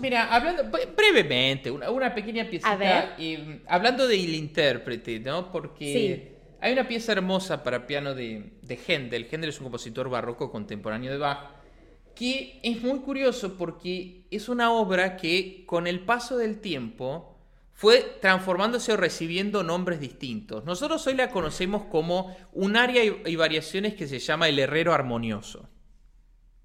mira, 0.00 0.34
hablando 0.34 0.64
brevemente, 0.96 1.70
una, 1.70 2.14
pequeña 2.14 2.48
piecita. 2.48 3.14
Eh, 3.18 3.60
hablando 3.66 4.08
del 4.08 4.34
intérprete, 4.34 5.20
¿no? 5.20 5.52
Porque 5.52 6.36
hay 6.60 6.72
una 6.72 6.88
pieza 6.88 7.12
hermosa 7.12 7.62
para 7.62 7.86
piano 7.86 8.14
de, 8.14 8.52
de 8.62 8.78
Händel. 8.86 9.28
Händel 9.30 9.50
es 9.50 9.58
un 9.58 9.64
compositor 9.64 10.08
barroco 10.08 10.50
contemporáneo 10.50 11.12
de 11.12 11.18
Bach 11.18 11.56
que 12.16 12.58
es 12.62 12.82
muy 12.82 13.00
curioso 13.00 13.56
porque 13.58 14.24
es 14.30 14.48
una 14.48 14.72
obra 14.72 15.16
que 15.18 15.64
con 15.66 15.86
el 15.86 16.00
paso 16.00 16.38
del 16.38 16.60
tiempo 16.60 17.35
fue 17.76 18.16
transformándose 18.22 18.94
o 18.94 18.96
recibiendo 18.96 19.62
nombres 19.62 20.00
distintos. 20.00 20.64
Nosotros 20.64 21.06
hoy 21.06 21.14
la 21.14 21.30
conocemos 21.30 21.84
como 21.84 22.34
un 22.54 22.74
área 22.74 23.04
y 23.04 23.36
variaciones 23.36 23.94
que 23.94 24.08
se 24.08 24.18
llama 24.18 24.48
el 24.48 24.58
herrero 24.58 24.94
armonioso. 24.94 25.68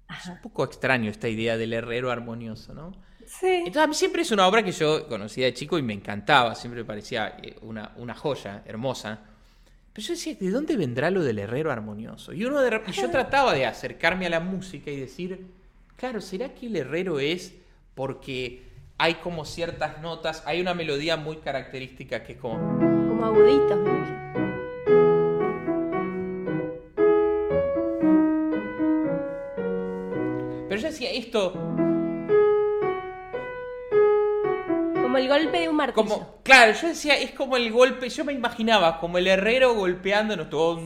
Es 0.08 0.26
un 0.26 0.40
poco 0.40 0.64
extraño 0.64 1.10
esta 1.10 1.28
idea 1.28 1.58
del 1.58 1.74
herrero 1.74 2.10
armonioso, 2.10 2.72
¿no? 2.72 2.92
Sí. 3.26 3.46
Entonces, 3.46 3.82
a 3.82 3.86
mí 3.86 3.94
siempre 3.94 4.22
es 4.22 4.30
una 4.30 4.46
obra 4.46 4.62
que 4.62 4.72
yo 4.72 5.06
conocía 5.06 5.44
de 5.44 5.52
chico 5.52 5.78
y 5.78 5.82
me 5.82 5.92
encantaba, 5.92 6.54
siempre 6.54 6.80
me 6.80 6.86
parecía 6.86 7.36
eh, 7.42 7.56
una, 7.60 7.92
una 7.96 8.14
joya 8.14 8.62
hermosa. 8.64 9.20
Pero 9.92 10.06
yo 10.06 10.14
decía, 10.14 10.34
¿de 10.34 10.50
dónde 10.50 10.76
vendrá 10.76 11.10
lo 11.10 11.22
del 11.22 11.38
herrero 11.38 11.70
armonioso? 11.70 12.32
Y, 12.32 12.46
uno 12.46 12.58
y 12.66 12.92
yo 12.92 13.10
trataba 13.10 13.52
de 13.52 13.66
acercarme 13.66 14.24
a 14.24 14.30
la 14.30 14.40
música 14.40 14.90
y 14.90 14.96
decir, 14.96 15.46
claro, 15.96 16.22
¿será 16.22 16.54
que 16.54 16.68
el 16.68 16.76
herrero 16.76 17.20
es 17.20 17.52
porque 17.94 18.71
hay 18.98 19.14
como 19.14 19.44
ciertas 19.44 20.00
notas, 20.00 20.42
hay 20.46 20.60
una 20.60 20.74
melodía 20.74 21.16
muy 21.16 21.38
característica 21.38 22.22
que 22.22 22.32
es 22.32 22.38
como... 22.38 22.56
Como 22.58 23.24
aguditos, 23.24 23.78
Pero 30.68 30.80
yo 30.80 30.88
decía 30.88 31.10
esto... 31.10 31.52
Como 34.94 35.18
el 35.18 35.28
golpe 35.28 35.60
de 35.60 35.68
un 35.68 35.76
martillo. 35.76 36.08
Como, 36.08 36.38
claro, 36.42 36.72
yo 36.72 36.88
decía, 36.88 37.18
es 37.18 37.32
como 37.32 37.58
el 37.58 37.70
golpe, 37.70 38.08
yo 38.08 38.24
me 38.24 38.32
imaginaba 38.32 38.98
como 38.98 39.18
el 39.18 39.26
herrero 39.26 39.74
golpeándonos. 39.74 40.48
todo 40.48 40.80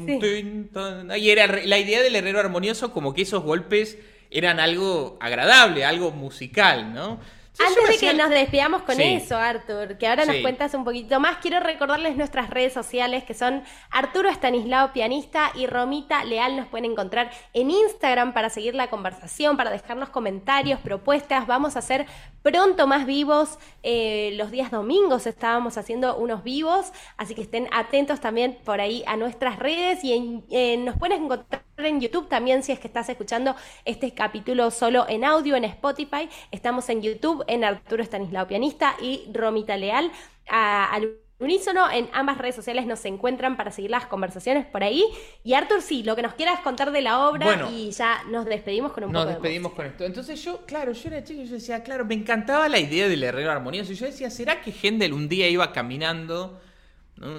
y 1.17 1.31
era 1.31 1.47
la 1.47 1.79
idea 1.79 2.03
del 2.03 2.17
herrero 2.17 2.41
armonioso 2.41 2.93
como 2.93 3.15
que 3.15 3.23
esos 3.23 3.45
golpes 3.45 3.97
eran 4.31 4.59
algo 4.59 5.17
agradable, 5.21 5.85
algo 5.85 6.11
musical, 6.11 6.93
¿no? 6.93 7.21
Antes 7.59 7.89
de 7.89 7.99
que 7.99 8.15
nos 8.15 8.31
despidamos 8.31 8.83
con 8.83 9.01
eso, 9.01 9.37
Artur, 9.37 9.97
que 9.97 10.07
ahora 10.07 10.27
nos 10.27 10.37
cuentas 10.37 10.75
un 10.75 10.85
poquito 10.85 11.21
más, 11.21 11.39
quiero 11.39 11.61
recordarles 11.61 12.17
nuestras 12.17 12.51
redes 12.51 12.73
sociales 12.73 13.25
que 13.25 13.35
son 13.35 13.63
Arturo 13.91 14.29
Estanislao 14.29 14.93
Pianista 14.93 15.53
y 15.55 15.67
Romita 15.67 16.25
Leal. 16.25 16.57
Nos 16.57 16.67
pueden 16.67 16.91
encontrar 16.91 17.31
en 17.55 17.71
Instagram 17.71 18.33
para 18.33 18.51
seguir 18.51 18.75
la 18.75 18.89
conversación, 18.89 19.57
para 19.57 19.71
dejarnos 19.71 20.11
comentarios, 20.11 20.81
propuestas. 20.81 21.47
Vamos 21.47 21.77
a 21.77 21.79
hacer 21.79 22.07
pronto 22.47 22.87
más 22.87 23.07
vivos. 23.07 23.59
Eh, 23.83 24.31
los 24.35 24.53
días 24.53 24.71
domingos 24.71 25.27
estábamos 25.27 25.77
haciendo 25.79 26.17
unos 26.17 26.45
vivos, 26.45 26.93
así 27.17 27.35
que 27.35 27.43
estén 27.43 27.69
atentos 27.73 28.21
también 28.21 28.57
por 28.65 28.81
ahí 28.81 29.03
a 29.09 29.17
nuestras 29.17 29.59
redes 29.59 30.05
y 30.05 30.43
nos 30.79 30.97
pueden 30.97 31.25
encontrar 31.25 31.65
en 31.79 32.01
YouTube 32.01 32.29
también 32.29 32.63
si 32.63 32.71
es 32.71 32.79
que 32.79 32.87
estás 32.87 33.09
escuchando 33.09 33.57
este 33.85 34.15
capítulo 34.15 34.71
solo 34.71 35.07
en 35.09 35.25
audio 35.25 35.57
en 35.57 35.65
Spotify. 35.65 36.29
Estamos 36.53 36.89
en 36.89 37.03
YouTube 37.03 37.43
en 37.49 37.65
Arturo 37.65 38.05
Stanislao 38.05 38.47
Pianista 38.47 38.95
y 39.03 39.29
Romita 39.33 39.77
Leal. 39.77 40.13
al 40.49 41.26
unísono 41.39 41.91
en 41.91 42.09
ambas 42.13 42.39
redes 42.39 42.55
sociales 42.55 42.87
nos 42.87 43.05
encuentran 43.05 43.57
para 43.57 43.71
seguir 43.71 43.91
las 43.91 44.07
conversaciones 44.07 44.67
por 44.67 44.83
ahí. 44.83 45.05
Y 45.45 45.55
Artur, 45.55 45.83
sí, 45.83 46.03
lo 46.03 46.17
que 46.17 46.23
nos 46.23 46.35
quieras 46.35 46.61
contar 46.61 46.93
de 46.93 47.03
la 47.03 47.29
obra 47.29 47.69
y 47.71 47.91
ya 47.91 48.23
nos 48.31 48.47
despedimos 48.47 48.93
con 48.93 49.05
un 49.05 49.13
nos 49.13 49.25
poco 49.25 49.33
Nos 49.33 49.43
despedimos 49.43 49.73
con 49.73 49.87
esto. 49.87 50.05
Entonces 50.05 50.43
yo, 50.43 50.65
claro, 50.65 50.93
yo 50.93 51.09
era 51.09 51.23
chico 51.23 51.43
y 51.43 51.47
yo 51.47 51.55
decía, 51.55 51.83
claro, 51.83 52.05
me 52.05 52.15
encantaba 52.15 52.69
la 52.69 52.79
idea 52.79 53.09
del 53.09 53.23
herrero 53.23 53.51
armonioso. 53.51 53.93
Y 53.93 53.97
yo 53.97 54.07
decía, 54.07 54.31
¿será 54.31 54.61
que 54.63 54.73
Händel 54.73 55.13
un 55.13 55.29
día 55.29 55.49
iba 55.49 55.73
caminando 55.73 56.61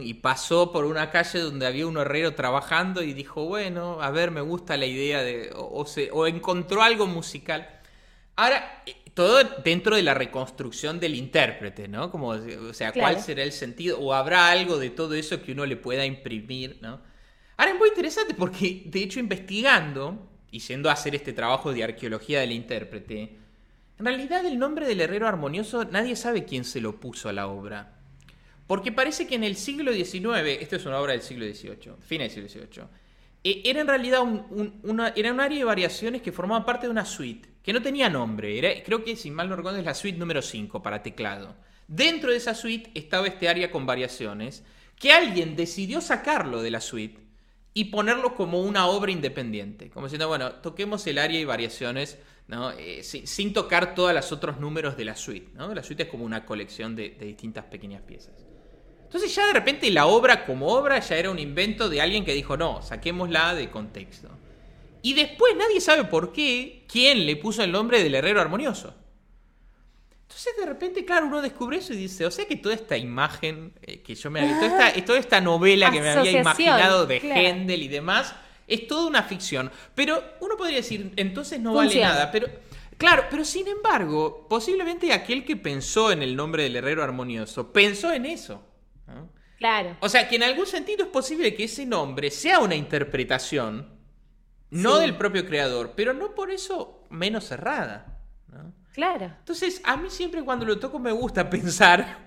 y 0.02 0.16
pasó 0.16 0.72
por 0.72 0.86
una 0.86 1.12
calle 1.12 1.40
donde 1.40 1.68
había 1.68 1.86
un 1.86 1.98
herrero 1.98 2.34
trabajando 2.34 3.04
y 3.04 3.14
dijo, 3.14 3.46
bueno, 3.46 4.02
a 4.02 4.10
ver, 4.10 4.32
me 4.32 4.42
gusta 4.42 4.76
la 4.76 4.88
idea 4.88 5.22
de... 5.22 5.52
o, 5.56 5.86
se, 5.86 6.10
o 6.12 6.26
encontró 6.26 6.82
algo 6.82 7.06
musical. 7.06 7.70
Ahora, 8.36 8.84
todo 9.17 9.43
dentro 9.63 9.95
de 9.95 10.03
la 10.03 10.13
reconstrucción 10.13 10.99
del 10.99 11.15
intérprete, 11.15 11.88
¿no? 11.88 12.12
Como, 12.12 12.27
o 12.27 12.73
sea, 12.75 12.91
¿cuál 12.91 13.19
será 13.19 13.41
el 13.41 13.51
sentido? 13.51 13.99
¿O 13.99 14.13
habrá 14.13 14.51
algo 14.51 14.77
de 14.77 14.91
todo 14.91 15.15
eso 15.15 15.41
que 15.41 15.53
uno 15.53 15.65
le 15.65 15.75
pueda 15.75 16.06
imprimir, 16.06 16.77
¿no? 16.84 17.01
Ahora 17.58 17.71
es 17.71 17.80
muy 17.80 17.89
interesante 17.89 18.36
porque, 18.36 18.84
de 18.86 19.01
hecho, 19.01 19.19
investigando 19.19 20.30
y 20.51 20.60
yendo 20.60 20.88
a 20.88 20.93
hacer 20.93 21.15
este 21.15 21.34
trabajo 21.34 21.73
de 21.73 21.84
arqueología 21.84 22.41
del 22.41 22.51
intérprete, 22.51 23.39
en 23.97 24.06
realidad 24.06 24.45
el 24.45 24.60
nombre 24.60 24.86
del 24.86 25.01
herrero 25.01 25.27
armonioso 25.27 25.84
nadie 25.86 26.15
sabe 26.15 26.45
quién 26.45 26.63
se 26.63 26.80
lo 26.80 26.99
puso 26.99 27.27
a 27.27 27.34
la 27.34 27.47
obra. 27.47 27.97
Porque 28.67 28.91
parece 28.91 29.25
que 29.25 29.34
en 29.34 29.43
el 29.43 29.56
siglo 29.56 29.93
XIX, 29.93 30.62
esto 30.62 30.75
es 30.75 30.86
una 30.86 30.99
obra 30.99 31.13
del 31.13 31.23
siglo 31.23 31.43
XVIII, 31.43 31.93
fin 32.01 32.19
del 32.19 32.30
siglo 32.30 32.49
XVIII, 32.49 32.84
eh, 33.43 33.63
era 33.65 33.82
en 33.82 33.88
realidad 33.88 34.21
un, 34.21 34.80
una, 34.84 35.08
era 35.15 35.34
un 35.34 35.39
área 35.39 35.58
de 35.58 35.63
variaciones 35.63 36.21
que 36.21 36.32
formaba 36.32 36.63
parte 36.63 36.86
de 36.86 36.91
una 36.91 37.06
suite, 37.06 37.57
que 37.67 37.73
no 37.73 37.82
tenía 37.82 38.10
nombre, 38.10 38.58
era, 38.58 38.82
creo 38.82 39.03
que 39.03 39.17
si 39.17 39.30
mal 39.30 39.49
no 39.49 39.58
recuerdo 39.58 39.80
es 39.80 39.84
la 39.84 39.93
suite 39.93 40.17
número 40.17 40.41
5 40.41 40.82
para 40.82 41.03
teclado. 41.03 41.53
Dentro 41.86 42.32
de 42.32 42.38
esa 42.38 42.56
suite 42.56 42.91
estaba 42.93 43.27
este 43.27 43.49
área 43.49 43.69
con 43.71 43.86
variaciones, 43.86 44.63
que 44.95 45.12
alguien 45.12 45.58
decidió 45.58 45.99
sacarlo 45.99 46.62
de 46.62 46.71
la 46.71 46.80
suite 46.80 47.19
y 47.73 47.84
ponerlo 47.91 48.36
como 48.36 48.62
una 48.62 48.88
obra 48.88 49.12
independiente, 49.12 49.89
como 49.89 50.06
diciendo, 50.06 50.30
bueno, 50.30 50.53
toquemos 50.53 51.06
el 51.08 51.17
área 51.17 51.41
y 51.41 51.43
variaciones 51.43 52.17
¿no? 52.47 52.71
Eh, 52.71 53.03
sin, 53.03 53.51
tocar 53.51 53.95
todos 53.95 54.13
los 54.13 54.32
otros 54.32 54.62
números 54.62 54.95
de 54.95 55.03
la 55.03 55.17
suite. 55.17 55.49
¿no? 55.53 55.75
La 55.75 55.84
suite 55.84 56.03
es 56.03 56.10
como 56.10 56.23
una 56.23 56.45
colección 56.45 56.95
de 56.95 57.10
distintas 57.19 57.65
pequeñas 57.65 58.01
piezas. 58.01 58.45
Entonces 59.03 59.36
ya 59.36 59.45
de 59.45 59.51
repente 59.51 59.91
la 59.91 60.06
obra 60.06 60.45
como 60.45 60.67
obra 60.67 60.99
ya 60.99 61.17
era 61.17 61.30
un 61.30 61.38
invento 61.38 61.89
de 61.89 61.99
alguien 61.99 62.23
que 62.23 62.34
dijo, 62.34 62.56
no, 62.56 62.82
saquémosla 62.82 63.56
de 63.56 63.69
contexto. 63.69 64.30
Y 65.08 65.13
después 65.13 65.56
nadie 65.56 65.80
sabe 65.80 66.04
por 66.04 66.34
qué, 66.34 66.84
quién 66.86 67.26
le 67.26 67.38
puso 67.38 67.63
el 67.63 67.72
nombre 67.72 68.04
del 68.04 68.13
herrero 68.13 68.41
armonioso. 68.41 68.93
Entonces 70.24 70.54
de 70.60 70.65
repente, 70.65 71.06
claro, 71.06 71.28
uno 71.28 71.41
descubre 71.41 71.78
eso 71.78 71.93
y 71.93 71.96
dice, 71.96 72.26
o 72.26 72.30
sea 72.30 72.46
que 72.46 72.58
toda 72.58 72.76
esta 72.76 72.98
imagen 72.98 73.72
eh, 73.84 74.02
que 74.02 74.15
yo 74.15 74.30
me 74.30 74.41
había, 74.41 74.60
toda 74.60 74.89
esta, 74.89 75.06
toda 75.06 75.20
esta 75.20 75.39
novela 75.39 75.91
que 75.91 76.02
me 76.02 76.10
había 76.10 76.41
imaginado 76.41 77.06
de 77.06 77.22
claro. 77.22 77.72
y 77.72 77.88
demás, 77.88 78.36
es 78.67 78.86
toda 78.86 79.08
una 79.08 79.24
ficción. 79.24 79.72
Pero 79.96 80.22
uno 80.41 80.58
podría 80.58 80.76
decir, 80.76 81.13
entonces 81.15 81.58
no 81.62 81.74
vale 81.74 82.02
nada. 82.02 82.30
Pero 82.30 82.50
Claro, 82.97 83.28
pero 83.30 83.45
sin 83.45 83.70
embargo, 83.70 84.45
posiblemente 84.49 85.14
aquel 85.14 85.45
que 85.45 85.55
pensó 85.55 86.12
en 86.12 86.22
el 86.22 86.36
nombre 86.36 86.64
del 86.64 86.76
herrero 86.76 87.01
armonioso 87.01 87.72
pensó 87.72 88.12
en 88.12 88.26
eso. 88.26 88.62
Claro. 89.58 89.95
O 90.01 90.10
sea, 90.10 90.28
que 90.28 90.36
en 90.36 90.43
algún 90.43 90.66
sentido 90.66 91.05
es 91.05 91.12
posible 91.12 91.55
que 91.55 91.64
ese 91.64 91.86
nombre 91.86 92.30
sea 92.30 92.60
una 92.60 92.76
interpretación, 92.76 93.97
no 94.70 94.99
del 94.99 95.15
propio 95.15 95.45
creador, 95.45 95.93
pero 95.95 96.13
no 96.13 96.36
por 96.36 96.51
eso 96.51 97.05
menos 97.09 97.45
cerrada. 97.45 98.20
Claro. 98.93 99.26
Entonces, 99.26 99.80
a 99.84 99.95
mí 99.95 100.09
siempre 100.09 100.43
cuando 100.43 100.65
lo 100.65 100.80
toco 100.80 100.97
me 100.97 101.11
gusta 101.11 101.49
pensar 101.51 102.26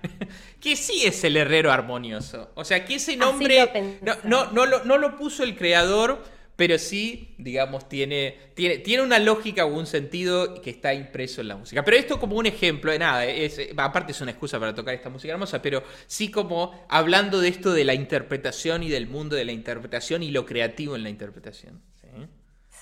que 0.59 0.75
sí 0.75 1.05
es 1.05 1.23
el 1.23 1.35
herrero 1.37 1.71
armonioso. 1.71 2.51
O 2.55 2.63
sea, 2.63 2.85
que 2.85 2.95
ese 2.95 3.17
nombre 3.17 3.99
no, 4.23 4.51
no, 4.51 4.65
no 4.65 4.97
lo 4.97 5.17
puso 5.17 5.43
el 5.43 5.57
creador 5.57 6.23
pero 6.61 6.77
sí, 6.77 7.33
digamos, 7.39 7.89
tiene, 7.89 8.37
tiene, 8.53 8.77
tiene 8.77 9.01
una 9.01 9.17
lógica 9.17 9.65
o 9.65 9.73
un 9.75 9.87
sentido 9.87 10.61
que 10.61 10.69
está 10.69 10.93
impreso 10.93 11.41
en 11.41 11.47
la 11.47 11.55
música. 11.55 11.83
Pero 11.83 11.97
esto 11.97 12.19
como 12.19 12.35
un 12.35 12.45
ejemplo 12.45 12.91
de 12.91 12.99
nada, 12.99 13.25
es, 13.25 13.59
aparte 13.75 14.11
es 14.11 14.21
una 14.21 14.29
excusa 14.29 14.59
para 14.59 14.75
tocar 14.75 14.93
esta 14.93 15.09
música 15.09 15.33
hermosa, 15.33 15.59
pero 15.59 15.81
sí 16.05 16.29
como 16.29 16.85
hablando 16.87 17.41
de 17.41 17.47
esto 17.47 17.73
de 17.73 17.83
la 17.83 17.95
interpretación 17.95 18.83
y 18.83 18.89
del 18.89 19.07
mundo 19.07 19.35
de 19.35 19.45
la 19.45 19.53
interpretación 19.53 20.21
y 20.21 20.29
lo 20.29 20.45
creativo 20.45 20.95
en 20.95 21.01
la 21.01 21.09
interpretación. 21.09 21.81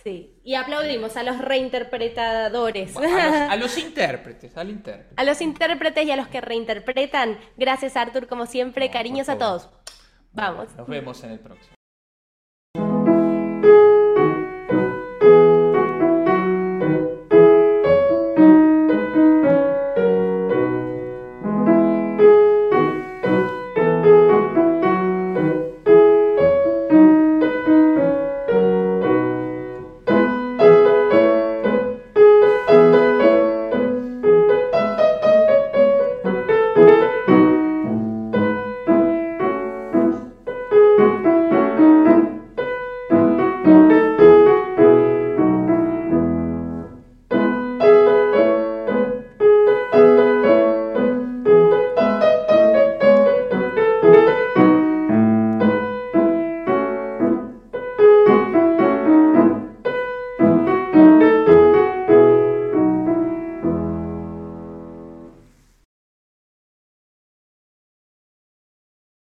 Sí, 0.04 0.40
y 0.44 0.56
aplaudimos 0.56 1.18
a 1.18 1.24
los 1.24 1.40
reinterpretadores. 1.40 2.96
A 2.96 3.02
los, 3.02 3.12
a 3.12 3.56
los 3.58 3.78
intérpretes, 3.78 4.56
al 4.56 4.70
intérprete. 4.70 5.14
A 5.18 5.24
los 5.24 5.42
intérpretes 5.42 6.06
y 6.06 6.12
a 6.12 6.16
los 6.16 6.28
que 6.30 6.40
reinterpretan. 6.40 7.38
Gracias, 7.58 7.98
Arthur, 7.98 8.28
como 8.28 8.46
siempre. 8.46 8.88
No, 8.88 8.94
Cariños 8.94 9.28
a 9.28 9.38
todos. 9.38 9.70
Vamos. 10.32 10.74
Nos 10.76 10.88
vemos 10.88 11.24
en 11.24 11.32
el 11.32 11.40
próximo. 11.40 11.79